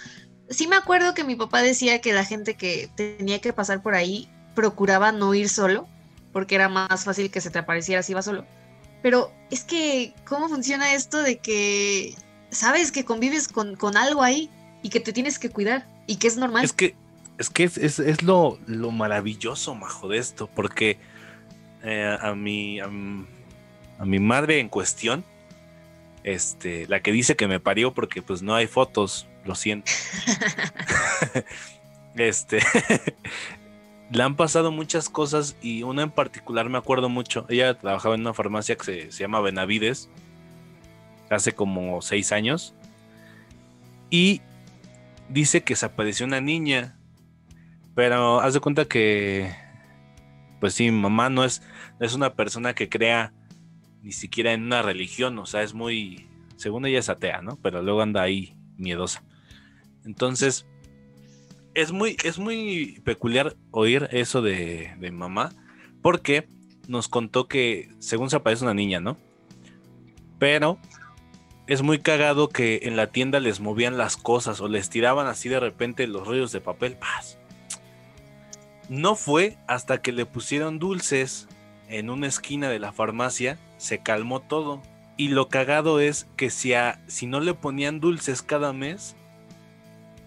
[0.51, 3.95] Sí me acuerdo que mi papá decía que la gente que tenía que pasar por
[3.95, 5.87] ahí procuraba no ir solo,
[6.33, 8.45] porque era más fácil que se te apareciera si iba solo.
[9.03, 12.15] Pero es que, ¿cómo funciona esto de que
[12.51, 14.51] sabes que convives con, con algo ahí
[14.83, 16.65] y que te tienes que cuidar y que es normal?
[16.65, 16.97] Es que,
[17.39, 20.99] es que es, es- lo, lo maravilloso, majo, de esto, porque
[21.85, 22.89] eh, a mi, a
[24.05, 25.25] mi madre en cuestión,
[26.35, 29.91] este, la que dice que me parió porque pues no hay fotos, lo siento.
[32.17, 32.61] este,
[34.11, 37.47] le han pasado muchas cosas y una en particular me acuerdo mucho.
[37.49, 40.11] Ella trabajaba en una farmacia que se, se llama Benavides
[41.31, 42.75] hace como seis años
[44.11, 44.43] y
[45.29, 46.99] dice que se apareció una niña,
[47.95, 49.51] pero haz de cuenta que,
[50.61, 51.63] pues sí, mamá no es,
[51.99, 53.33] no es una persona que crea
[54.03, 57.59] ni siquiera en una religión, o sea, es muy, según ella es atea, ¿no?
[57.63, 59.23] Pero luego anda ahí miedosa.
[60.05, 60.67] Entonces,
[61.75, 65.53] es muy, es muy peculiar oír eso de, de mamá,
[66.03, 66.49] porque
[66.89, 69.19] nos contó que según se aparece una niña, ¿no?
[70.39, 70.79] Pero
[71.69, 75.51] es muy cagado que en la tienda les movían las cosas o les tiraban así
[75.51, 76.97] de repente los rollos de papel.
[76.97, 77.39] ¡Paz!
[78.89, 81.47] No fue hasta que le pusieron dulces
[81.89, 84.83] en una esquina de la farmacia, se calmó todo.
[85.17, 89.17] Y lo cagado es que si, a- si no le ponían dulces cada mes,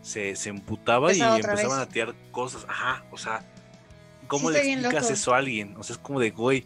[0.01, 1.87] se, se emputaba y empezaban vez.
[1.87, 2.65] a tirar cosas.
[2.67, 3.45] Ajá, o sea,
[4.27, 5.75] ¿cómo Sí, le explicas eso a alguien?
[5.77, 6.65] O sea, es como de, güey,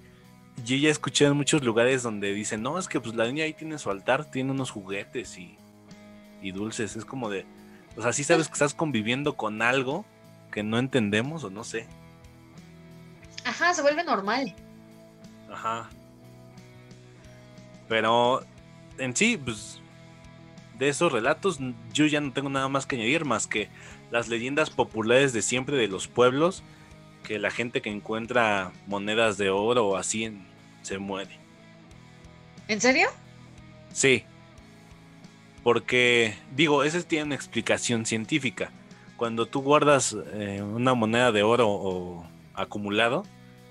[0.64, 3.54] yo ya escuché en muchos lugares donde dicen, no, es que pues la niña ahí
[3.54, 5.58] tiene su altar, tiene unos juguetes y,
[6.42, 6.96] y dulces.
[6.96, 7.46] Es como de,
[7.98, 10.06] o sea, sí sabes que estás conviviendo con algo
[10.52, 11.86] que no entendemos o no sé.
[13.44, 14.56] Ajá, se vuelve normal.
[15.52, 15.90] Ajá.
[17.88, 18.44] Pero
[18.98, 19.80] en sí, pues
[20.78, 21.60] de esos relatos
[21.94, 23.70] yo ya no tengo nada más que añadir más que
[24.12, 26.64] las leyendas populares de siempre de los pueblos,
[27.24, 30.46] que la gente que encuentra monedas de oro o así en-
[30.82, 31.38] se muere.
[32.68, 33.08] ¿En serio?
[33.94, 34.24] Sí.
[35.64, 38.70] Porque, digo, esa tiene una explicación científica.
[39.18, 43.24] Cuando tú guardas eh, una moneda de oro o acumulado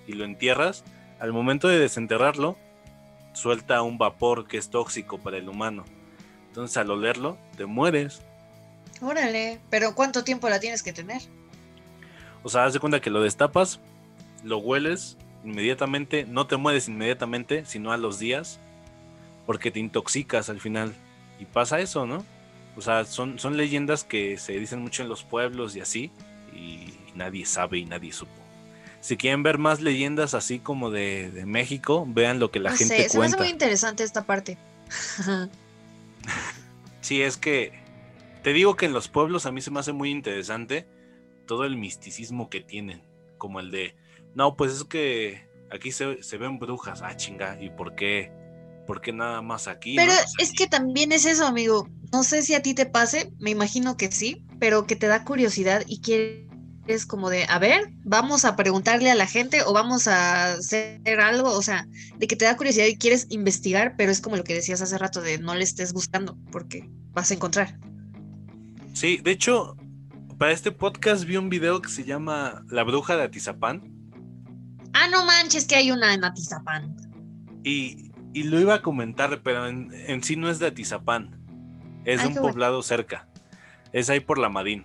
[0.07, 0.85] y lo entierras,
[1.25, 2.59] al momento de desenterrarlo,
[3.33, 5.87] suelta un vapor que es tóxico para el humano.
[6.49, 8.21] Entonces al olerlo, te mueres.
[9.01, 11.23] Órale, pero ¿cuánto tiempo la tienes que tener?
[12.43, 13.81] O sea, haz de cuenta que lo destapas,
[14.43, 18.61] lo hueles inmediatamente, no te mueres inmediatamente, sino a los días,
[19.47, 20.93] porque te intoxicas al final.
[21.41, 22.23] Y pasa eso, ¿no?
[22.77, 26.11] O sea, son, son leyendas que se dicen mucho en los pueblos y así,
[26.55, 28.44] y nadie sabe y nadie supo.
[29.05, 32.77] Si quieren ver más leyendas así como de, de México, vean lo que la no
[32.77, 33.37] gente sé, se me hace cuenta.
[33.37, 34.59] muy interesante esta parte.
[37.01, 37.73] Sí, es que
[38.43, 40.87] te digo que en los pueblos a mí se me hace muy interesante
[41.47, 43.05] todo el misticismo que tienen,
[43.39, 43.97] como el de,
[44.35, 48.33] no, pues es que aquí se, se ven brujas, ah, chinga, ¿y por qué?
[48.87, 49.97] ¿Por qué nada más aquí?
[49.97, 50.13] Pero?
[50.13, 51.89] Pues es aquí- que también es eso, amigo.
[52.13, 55.25] No sé si a ti te pase, me imagino que sí, pero que te da
[55.25, 56.44] curiosidad y quieres
[57.07, 61.51] como de, a ver, vamos a preguntarle a la gente o vamos a hacer algo,
[61.51, 61.87] o sea,
[62.19, 64.99] de que te da curiosidad y quieres investigar, pero es como lo que decías hace
[64.99, 67.79] rato de no le estés buscando porque vas a encontrar.
[68.93, 69.77] Sí, de hecho,
[70.39, 73.91] para este podcast vi un video que se llama La bruja de Atizapán
[74.93, 76.95] Ah, no manches que hay una en Atizapán.
[77.65, 81.41] y, y lo iba a comentar, pero en, en sí no es de Atizapán,
[82.05, 82.49] es de un bueno.
[82.49, 83.27] poblado cerca,
[83.93, 84.85] es ahí por la Madín.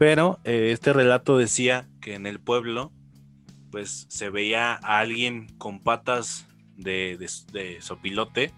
[0.00, 2.90] Pero eh, este relato decía que en el pueblo,
[3.70, 8.50] pues se veía a alguien con patas de, de, de sopilote.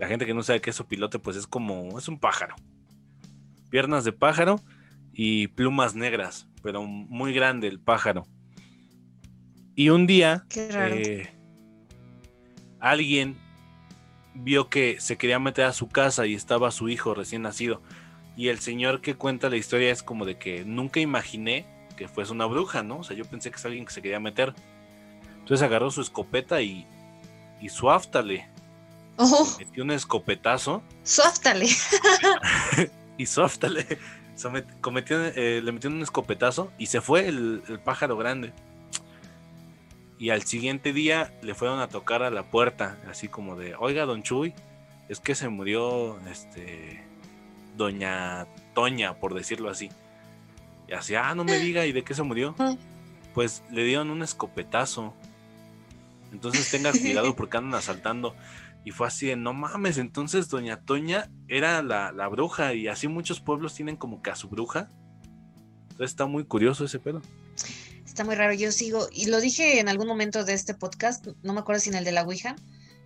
[0.00, 2.56] La gente que no sabe qué es sopilote, pues es como, es un pájaro.
[3.70, 4.60] Piernas de pájaro
[5.12, 8.26] y plumas negras, pero muy grande el pájaro.
[9.76, 11.32] Y un día eh,
[12.80, 13.38] alguien
[14.34, 17.80] vio que se quería meter a su casa y estaba su hijo recién nacido.
[18.36, 21.66] Y el señor que cuenta la historia es como de que nunca imaginé
[21.96, 22.98] que fuese una bruja, ¿no?
[22.98, 24.54] O sea, yo pensé que es alguien que se quería meter.
[25.38, 26.86] Entonces agarró su escopeta y,
[27.60, 28.48] y suáftale.
[29.16, 31.68] Oh, Metió un escopetazo suáftale.
[33.18, 33.86] y suáftale.
[34.80, 38.52] Cometió, eh, le metió un escopetazo y se fue el, el pájaro grande.
[40.18, 44.06] Y al siguiente día le fueron a tocar a la puerta, así como de, oiga,
[44.06, 44.54] don Chuy,
[45.08, 47.04] es que se murió este
[47.76, 49.90] doña Toña, por decirlo así.
[50.88, 52.54] Y así, ah, no me diga, ¿y de qué se murió?
[52.58, 52.76] Ah.
[53.34, 55.14] Pues le dieron un escopetazo.
[56.32, 58.34] Entonces tenga cuidado porque andan asaltando.
[58.84, 63.06] Y fue así de, no mames, entonces doña Toña era la, la bruja y así
[63.06, 64.90] muchos pueblos tienen como que a su bruja.
[65.82, 67.22] Entonces está muy curioso ese pedo.
[68.04, 71.54] Está muy raro, yo sigo, y lo dije en algún momento de este podcast, no
[71.54, 72.56] me acuerdo si en el de la Ouija,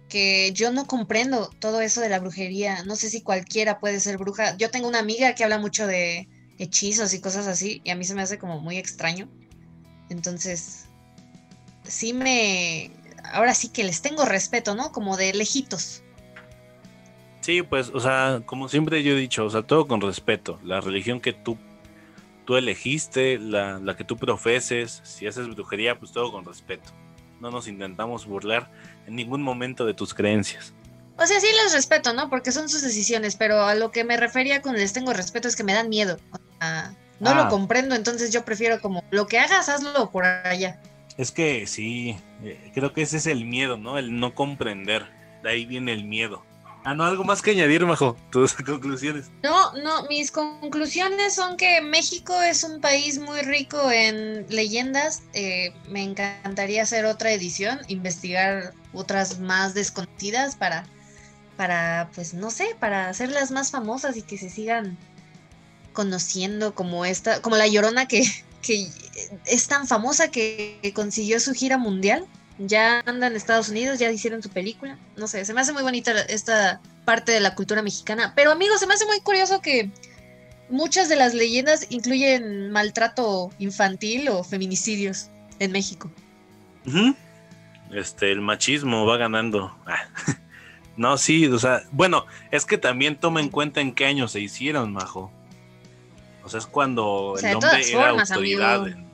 [0.09, 4.19] que yo no comprendo todo eso de la brujería, no sé si cualquiera puede ser
[4.19, 4.57] bruja.
[4.57, 6.29] Yo tengo una amiga que habla mucho de
[6.59, 9.29] hechizos y cosas así, y a mí se me hace como muy extraño.
[10.09, 10.87] Entonces,
[11.85, 12.91] sí me...
[13.33, 14.93] Ahora sí que les tengo respeto, ¿no?
[14.93, 16.03] Como de lejitos.
[17.41, 20.61] Sí, pues, o sea, como siempre yo he dicho, o sea, todo con respeto.
[20.65, 21.59] La religión que tú,
[22.45, 26.93] tú elegiste, la, la que tú profeses, si haces brujería, pues todo con respeto.
[27.41, 28.71] No nos intentamos burlar
[29.07, 30.73] en ningún momento de tus creencias.
[31.19, 32.29] O sea, sí les respeto, ¿no?
[32.29, 35.57] Porque son sus decisiones, pero a lo que me refería con les tengo respeto es
[35.57, 36.19] que me dan miedo.
[36.33, 37.35] O sea, no Ah.
[37.45, 40.81] lo comprendo, entonces yo prefiero como lo que hagas, hazlo por allá.
[41.17, 43.97] Es que sí, eh, creo que ese es el miedo, ¿no?
[43.97, 45.07] El no comprender.
[45.43, 46.45] De ahí viene el miedo.
[46.89, 48.17] Ah, no, algo más que añadir, Majo.
[48.31, 49.27] Tus conclusiones.
[49.43, 55.25] No, no, mis conclusiones son que México es un país muy rico en leyendas.
[55.33, 60.87] eh, me encantaría hacer otra edición, investigar otras más desconocidas para,
[61.57, 64.97] para, pues no sé, para hacerlas más famosas y que se sigan
[65.93, 68.23] conociendo como esta, como la Llorona que,
[68.63, 68.87] que
[69.45, 72.29] es tan famosa que, que consiguió su gira mundial.
[72.59, 74.99] Ya anda en Estados Unidos, ya hicieron su película.
[75.17, 78.33] No sé, se me hace muy bonita esta parte de la cultura mexicana.
[78.35, 79.91] Pero amigos, se me hace muy curioso que
[80.69, 85.29] muchas de las leyendas incluyen maltrato infantil o feminicidios
[85.59, 86.11] en México.
[87.93, 89.77] Este, el machismo va ganando.
[89.87, 90.09] Ah.
[90.97, 94.41] No, sí, o sea, bueno, es que también toma en cuenta en qué año se
[94.41, 95.31] hicieron, Majo.
[96.43, 99.07] O sea, es cuando O sea, el hombre era formas, autoridad en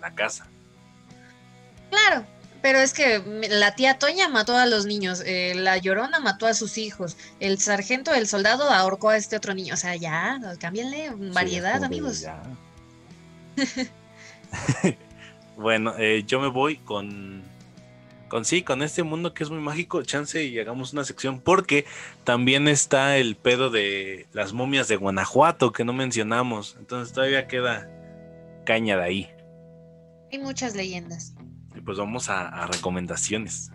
[0.00, 0.48] la casa.
[1.90, 2.26] Claro,
[2.62, 6.54] Pero es que la tía Toña mató a los niños, eh, la Llorona mató a
[6.54, 9.74] sus hijos, el sargento, el soldado ahorcó a este otro niño.
[9.74, 12.24] O sea, ya, cámbienle variedad, amigos.
[15.56, 17.42] bueno, eh, yo me voy con,
[18.28, 21.84] con sí, con este mundo que es muy mágico, chance y hagamos una sección, porque
[22.24, 26.76] también está el pedo de las momias de Guanajuato que no mencionamos.
[26.78, 27.90] Entonces todavía queda
[28.64, 29.30] caña de ahí.
[30.30, 31.34] Hay muchas leyendas.
[31.84, 33.70] Pues vamos a, recomendaciones.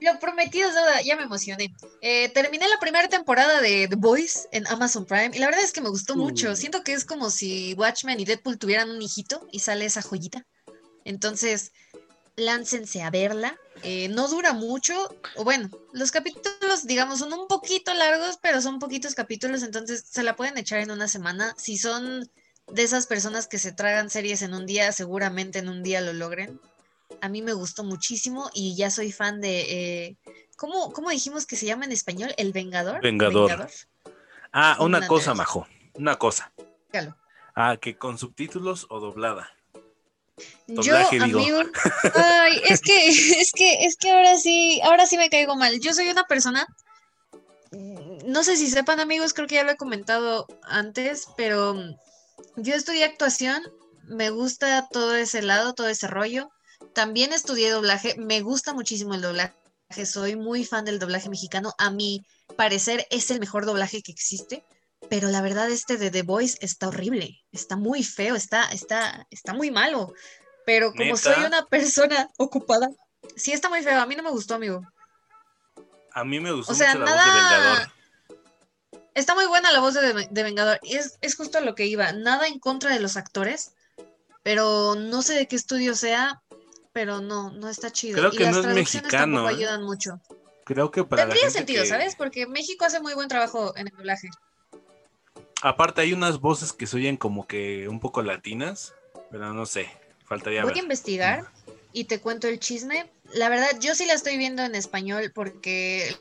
[0.00, 0.68] Lo prometido
[1.04, 1.74] ya me emocioné.
[2.02, 5.72] Eh, terminé la primera temporada de The Boys en Amazon Prime y la verdad es
[5.72, 6.54] que me gustó mucho.
[6.54, 10.44] Siento que es como si Watchmen y Deadpool tuvieran un hijito y sale esa joyita.
[11.04, 11.72] Entonces,
[12.38, 13.58] láncense a verla.
[13.82, 14.94] Eh, no dura mucho,
[15.36, 20.22] o bueno, los capítulos, digamos, son un poquito largos, pero son poquitos capítulos, entonces se
[20.22, 21.54] la pueden echar en una semana.
[21.56, 22.28] Si son
[22.72, 26.12] de esas personas que se tragan series en un día, seguramente en un día lo
[26.12, 26.60] logren.
[27.20, 29.60] A mí me gustó muchísimo y ya soy fan de...
[29.60, 30.16] Eh,
[30.56, 32.34] ¿cómo, dijimos que se llama en español?
[32.36, 33.00] ¿El Vengador?
[33.00, 33.68] Vengador.
[34.52, 35.66] Ah, una, cosa, Majo.
[35.94, 36.52] Una cosa.
[37.54, 39.50] Ah, que con subtítulos o doblada.
[40.66, 41.62] Yo, amigo,
[42.14, 45.80] ay, es que, es que, es que ahora sí, ahora sí me caigo mal.
[45.80, 46.66] Yo soy una persona,
[48.24, 51.74] no sé si sepan amigos, creo que ya lo he comentado antes, pero
[52.56, 53.62] yo estudié actuación,
[54.04, 56.50] me gusta todo ese lado, todo ese rollo.
[56.94, 59.54] También estudié doblaje, me gusta muchísimo el doblaje,
[60.06, 61.72] soy muy fan del doblaje mexicano.
[61.78, 62.24] A mi
[62.56, 64.64] parecer es el mejor doblaje que existe
[65.08, 69.54] pero la verdad este de The Voice está horrible, está muy feo, está, está, está
[69.54, 70.12] muy malo.
[70.66, 72.90] Pero como soy una persona ocupada,
[73.36, 74.00] sí está muy feo.
[74.00, 74.82] A mí no me gustó, amigo.
[76.12, 77.92] A mí me gustó mucho la voz de Vengador.
[79.14, 80.78] Está muy buena la voz de, Vengador.
[80.82, 82.12] Es, es justo lo que iba.
[82.12, 83.72] Nada en contra de los actores,
[84.42, 86.42] pero no sé de qué estudio sea,
[86.92, 88.18] pero no, no está chido.
[88.18, 89.48] Creo que no es mexicano.
[89.48, 89.54] ¿eh?
[89.54, 90.20] ayudan mucho.
[90.64, 92.14] Creo que para Tendría sentido, ¿sabes?
[92.14, 94.28] Porque México hace muy buen trabajo en el doblaje.
[95.62, 98.94] Aparte hay unas voces que se oyen como que un poco latinas,
[99.30, 99.90] pero no sé,
[100.24, 101.44] faltaría Voy a investigar
[101.92, 103.10] y te cuento el chisme.
[103.34, 106.14] La verdad, yo sí la estoy viendo en español porque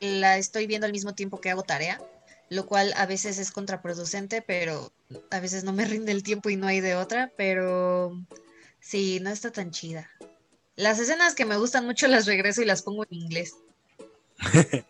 [0.00, 2.00] la estoy viendo al mismo tiempo que hago tarea,
[2.50, 4.92] lo cual a veces es contraproducente, pero
[5.30, 8.16] a veces no me rinde el tiempo y no hay de otra, pero
[8.80, 10.08] sí, no está tan chida.
[10.76, 13.56] Las escenas que me gustan mucho las regreso y las pongo en inglés.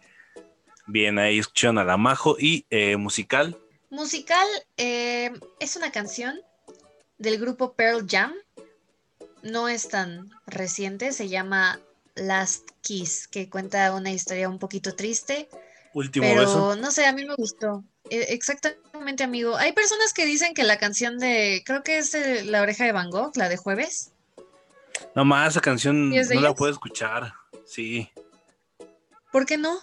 [0.86, 3.59] Bien, ahí escucharon a la Majo y eh, musical.
[3.95, 5.30] Musical eh,
[5.61, 6.40] es una canción
[7.18, 8.32] del grupo Pearl Jam.
[9.45, 11.78] No es tan reciente, se llama
[12.16, 15.49] Last Kiss, que cuenta una historia un poquito triste.
[15.92, 17.84] Último pero no sé, a mí me gustó.
[18.11, 19.57] E, exactamente, amigo.
[19.57, 22.16] Hay personas que dicen que la canción de, creo que es
[22.47, 24.11] La oreja de Van Gogh, la de jueves.
[25.14, 27.32] No más, esa canción no la puedo escuchar.
[27.64, 28.11] Sí.
[29.30, 29.78] ¿Por qué no?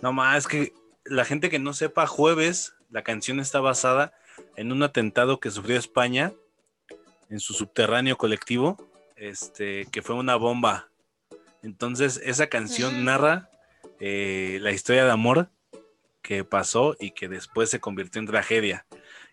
[0.00, 0.72] No más, es que
[1.04, 4.12] la gente que no sepa jueves la canción está basada
[4.56, 6.32] en un atentado que sufrió España
[7.28, 10.88] en su subterráneo colectivo, este, que fue una bomba.
[11.62, 13.48] Entonces, esa canción narra
[14.00, 15.50] eh, la historia de amor
[16.22, 18.86] que pasó y que después se convirtió en tragedia.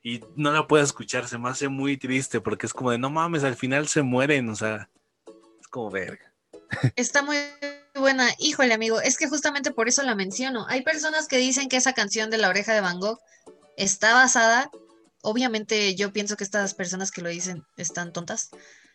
[0.03, 3.09] Y no la puedo escuchar, se me hace muy triste porque es como de no
[3.09, 4.89] mames, al final se mueren, o sea,
[5.59, 6.33] es como verga.
[6.95, 7.37] Está muy
[7.95, 8.29] buena.
[8.37, 10.65] Híjole, amigo, es que justamente por eso la menciono.
[10.69, 13.19] Hay personas que dicen que esa canción de la oreja de Van Gogh
[13.77, 14.69] está basada,
[15.21, 18.49] obviamente yo pienso que estas personas que lo dicen están tontas,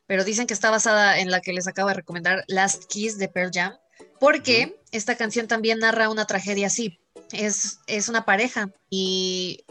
[0.07, 3.28] pero dicen que está basada en la que les acabo de recomendar, Last Kiss de
[3.28, 3.74] Pearl Jam,
[4.20, 6.99] porque esta canción también narra una tragedia así.
[7.33, 9.64] Es, es una pareja y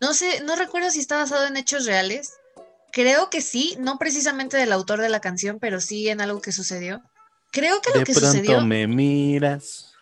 [0.00, 2.34] no sé, no recuerdo si está basado en hechos reales.
[2.92, 6.52] Creo que sí, no precisamente del autor de la canción, pero sí en algo que
[6.52, 7.02] sucedió.
[7.50, 8.60] Creo que lo de que pronto sucedió.
[8.60, 9.92] me miras.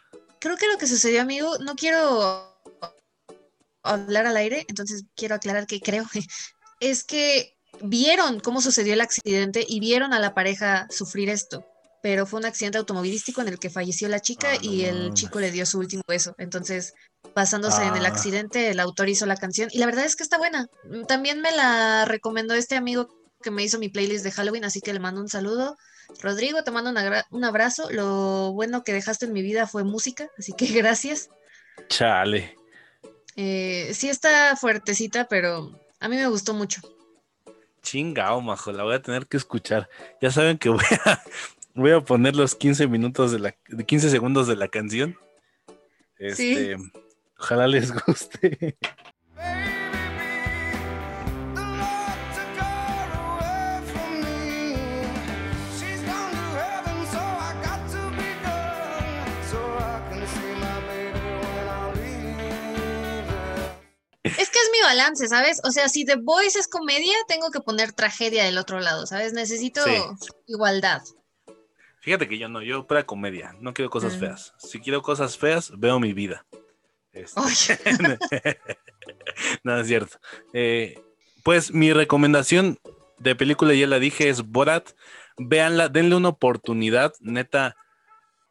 [0.40, 2.51] Creo que lo que sucedió, amigo, no quiero
[3.82, 6.04] hablar al aire, entonces quiero aclarar que creo
[6.80, 11.64] es que vieron cómo sucedió el accidente y vieron a la pareja sufrir esto,
[12.02, 15.38] pero fue un accidente automovilístico en el que falleció la chica ah, y el chico
[15.38, 16.34] le dio su último beso.
[16.38, 16.94] Entonces,
[17.34, 18.08] basándose en el ah.
[18.08, 20.66] accidente, el autor hizo la canción y la verdad es que está buena.
[21.06, 23.08] También me la recomendó este amigo
[23.42, 25.76] que me hizo mi playlist de Halloween, así que le mando un saludo.
[26.20, 26.92] Rodrigo, te mando
[27.30, 27.90] un abrazo.
[27.90, 31.28] Lo bueno que dejaste en mi vida fue música, así que gracias.
[31.88, 32.56] Chale.
[33.36, 36.80] Eh, sí está fuertecita, pero a mí me gustó mucho.
[37.82, 39.88] Chingao, majo, la voy a tener que escuchar.
[40.20, 41.22] Ya saben que voy a,
[41.74, 45.16] voy a poner los 15 minutos de la 15 segundos de la canción.
[46.18, 46.76] Este,
[47.42, 48.76] Ojalá les guste.
[64.38, 65.60] Es que es mi balance, ¿sabes?
[65.64, 69.32] O sea, si The Voice es comedia, tengo que poner tragedia del otro lado, ¿sabes?
[69.32, 69.94] Necesito Sí.
[70.46, 71.02] igualdad.
[72.00, 74.20] Fíjate que yo no, yo para comedia, no quiero cosas Mm.
[74.20, 74.54] feas.
[74.58, 76.44] Si quiero cosas feas, veo mi vida.
[77.12, 77.38] Este,
[79.64, 80.18] no es cierto.
[80.52, 81.00] Eh,
[81.44, 82.78] pues mi recomendación
[83.18, 84.90] de película, ya la dije, es Borat.
[85.38, 87.76] Véanla, denle una oportunidad, neta.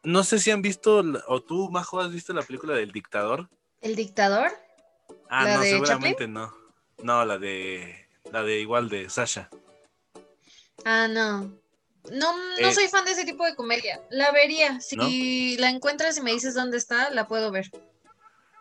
[0.02, 3.48] No sé si han visto, o tú, Majo, has visto la película del dictador.
[3.80, 4.50] ¿El dictador?
[5.34, 6.52] Ah, ¿La no, de seguramente no.
[7.02, 9.48] No, la de, la de igual de Sasha.
[10.84, 11.44] Ah, no.
[12.10, 14.02] No, no Eh, soy fan de ese tipo de comedia.
[14.10, 14.78] La vería.
[14.82, 17.70] Si la encuentras y me dices dónde está, la puedo ver.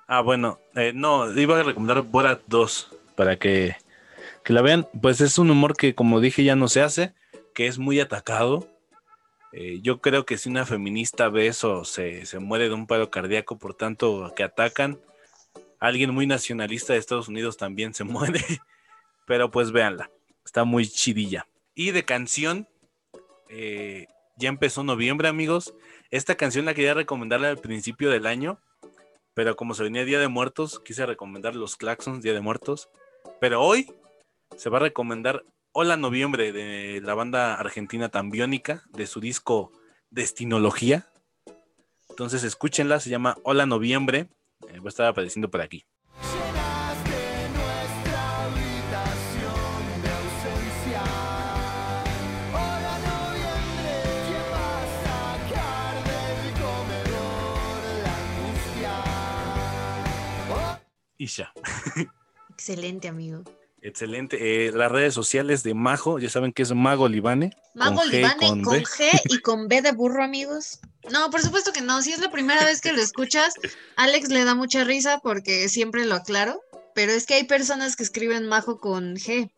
[0.08, 3.76] Ah, bueno, eh, no, iba a recomendar Borat 2 para que,
[4.46, 4.88] que la vean.
[5.02, 7.14] Pues es un humor que, como dije, ya no se hace,
[7.54, 8.66] que es muy atacado.
[9.52, 13.12] Eh, yo creo que si una feminista ve eso, se, se muere de un paro
[13.12, 14.98] cardíaco, por tanto, que atacan.
[15.82, 18.46] Alguien muy nacionalista de Estados Unidos también se muere.
[19.26, 20.10] Pero pues véanla,
[20.46, 21.48] está muy chidilla.
[21.76, 22.68] Y de canción,
[23.50, 24.08] eh,
[24.38, 25.74] ya empezó noviembre, amigos.
[26.12, 28.60] Esta canción la quería recomendarle al principio del año,
[29.34, 32.90] pero como se venía Día de Muertos, quise recomendar los Claxons Día de Muertos.
[33.40, 33.92] Pero hoy
[34.58, 39.72] se va a recomendar Hola Noviembre de la banda argentina Tambiónica, de su disco
[40.10, 41.08] Destinología.
[42.10, 44.28] Entonces escúchenla, se llama Hola Noviembre.
[44.72, 45.86] Eh, va a estar apareciendo por aquí.
[61.22, 61.54] Y ya.
[62.50, 63.44] Excelente, amigo.
[63.82, 64.68] Excelente.
[64.68, 67.52] Eh, las redes sociales de Majo, ya saben que es Mago Libane.
[67.74, 68.84] Mago con G Libane con con, B.
[68.84, 70.80] G y con B de burro, amigos.
[71.12, 72.02] No, por supuesto que no.
[72.04, 73.56] Si es la primera vez que lo escuchas,
[73.96, 76.62] Alex le da mucha risa porque siempre lo aclaro.
[76.94, 79.50] Pero es que hay personas que escriben Majo con G.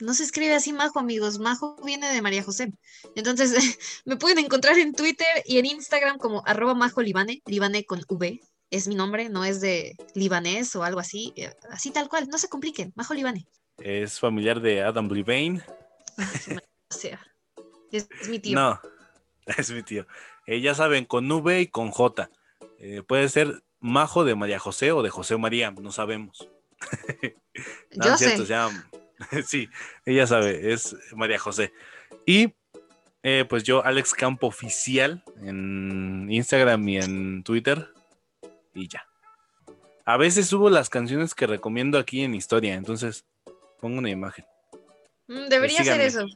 [0.00, 1.38] No se escribe así Majo, amigos.
[1.38, 2.72] Majo viene de María José.
[3.16, 3.54] Entonces,
[4.04, 8.40] me pueden encontrar en Twitter y en Instagram como arroba Majo Libane, Libane con V.
[8.70, 11.32] Es mi nombre, no es de libanés o algo así.
[11.36, 12.92] eh, Así tal cual, no se compliquen.
[12.94, 13.46] Majo Libane.
[13.80, 15.62] Es familiar de Adam Levine.
[16.90, 17.20] O sea,
[17.90, 18.54] es, es mi tío.
[18.58, 18.80] No,
[19.58, 20.06] es mi tío.
[20.46, 22.30] Eh, ya saben, con V y con J.
[22.78, 26.48] Eh, puede ser Majo de María José o de José María, no sabemos.
[27.96, 29.42] No, Yo cierto, sé.
[29.44, 29.68] sí,
[30.06, 31.72] ella sabe, es María José.
[32.24, 32.54] Y
[33.22, 37.92] eh, pues yo, Alex Campo Oficial, en Instagram y en Twitter.
[38.72, 39.04] Y ya.
[40.06, 43.26] A veces subo las canciones que recomiendo aquí en historia, entonces
[43.80, 44.44] pongo una imagen.
[45.26, 46.26] Mm, Debería hacer eso.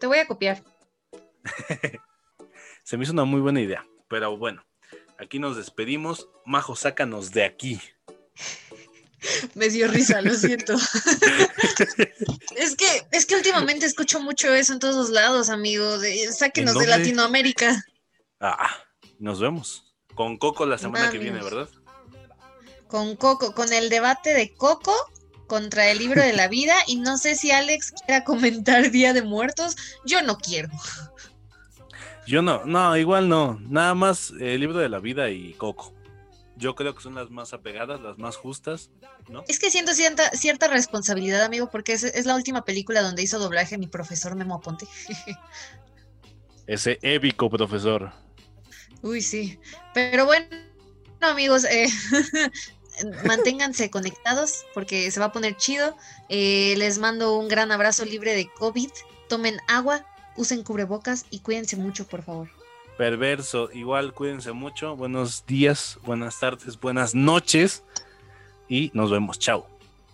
[0.00, 0.62] Te voy a copiar.
[2.82, 4.64] Se me hizo una muy buena idea, pero bueno,
[5.18, 6.28] aquí nos despedimos.
[6.44, 7.80] Majo, sácanos de aquí.
[9.54, 10.74] Me dio risa, lo siento.
[12.56, 15.98] es que, es que últimamente escucho mucho eso en todos lados, amigo.
[15.98, 16.86] De, sáquenos ¿En de?
[16.88, 17.82] Latinoamérica.
[18.38, 18.70] Ah,
[19.18, 19.94] nos vemos.
[20.14, 21.42] Con Coco la semana que viene.
[21.42, 21.70] ¿verdad?
[22.86, 24.94] Con Coco, con el debate de Coco
[25.46, 26.74] contra el libro de la vida.
[26.86, 29.76] Y no sé si Alex quiera comentar Día de Muertos.
[30.04, 30.70] Yo no quiero.
[32.26, 33.58] Yo no, no, igual no.
[33.68, 35.92] Nada más el libro de la vida y Coco.
[36.56, 38.90] Yo creo que son las más apegadas, las más justas,
[39.28, 39.42] ¿no?
[39.48, 43.40] Es que siento cierta, cierta responsabilidad, amigo, porque es, es la última película donde hizo
[43.40, 44.86] doblaje mi profesor Memo Aponte.
[46.66, 48.12] Ese épico profesor.
[49.02, 49.58] Uy, sí.
[49.92, 50.46] Pero bueno,
[51.20, 51.88] amigos, eh,
[53.24, 55.96] manténganse conectados porque se va a poner chido.
[56.28, 58.90] Eh, les mando un gran abrazo libre de COVID.
[59.28, 60.04] Tomen agua,
[60.36, 62.48] usen cubrebocas y cuídense mucho, por favor.
[62.96, 64.96] Perverso, igual cuídense mucho.
[64.96, 67.82] Buenos días, buenas tardes, buenas noches.
[68.68, 69.38] Y nos vemos.
[69.38, 69.66] Chao.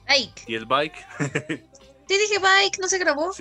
[0.08, 0.44] Bike.
[0.46, 0.96] Y el bike.
[2.08, 3.32] Te dije bike, no se grabó.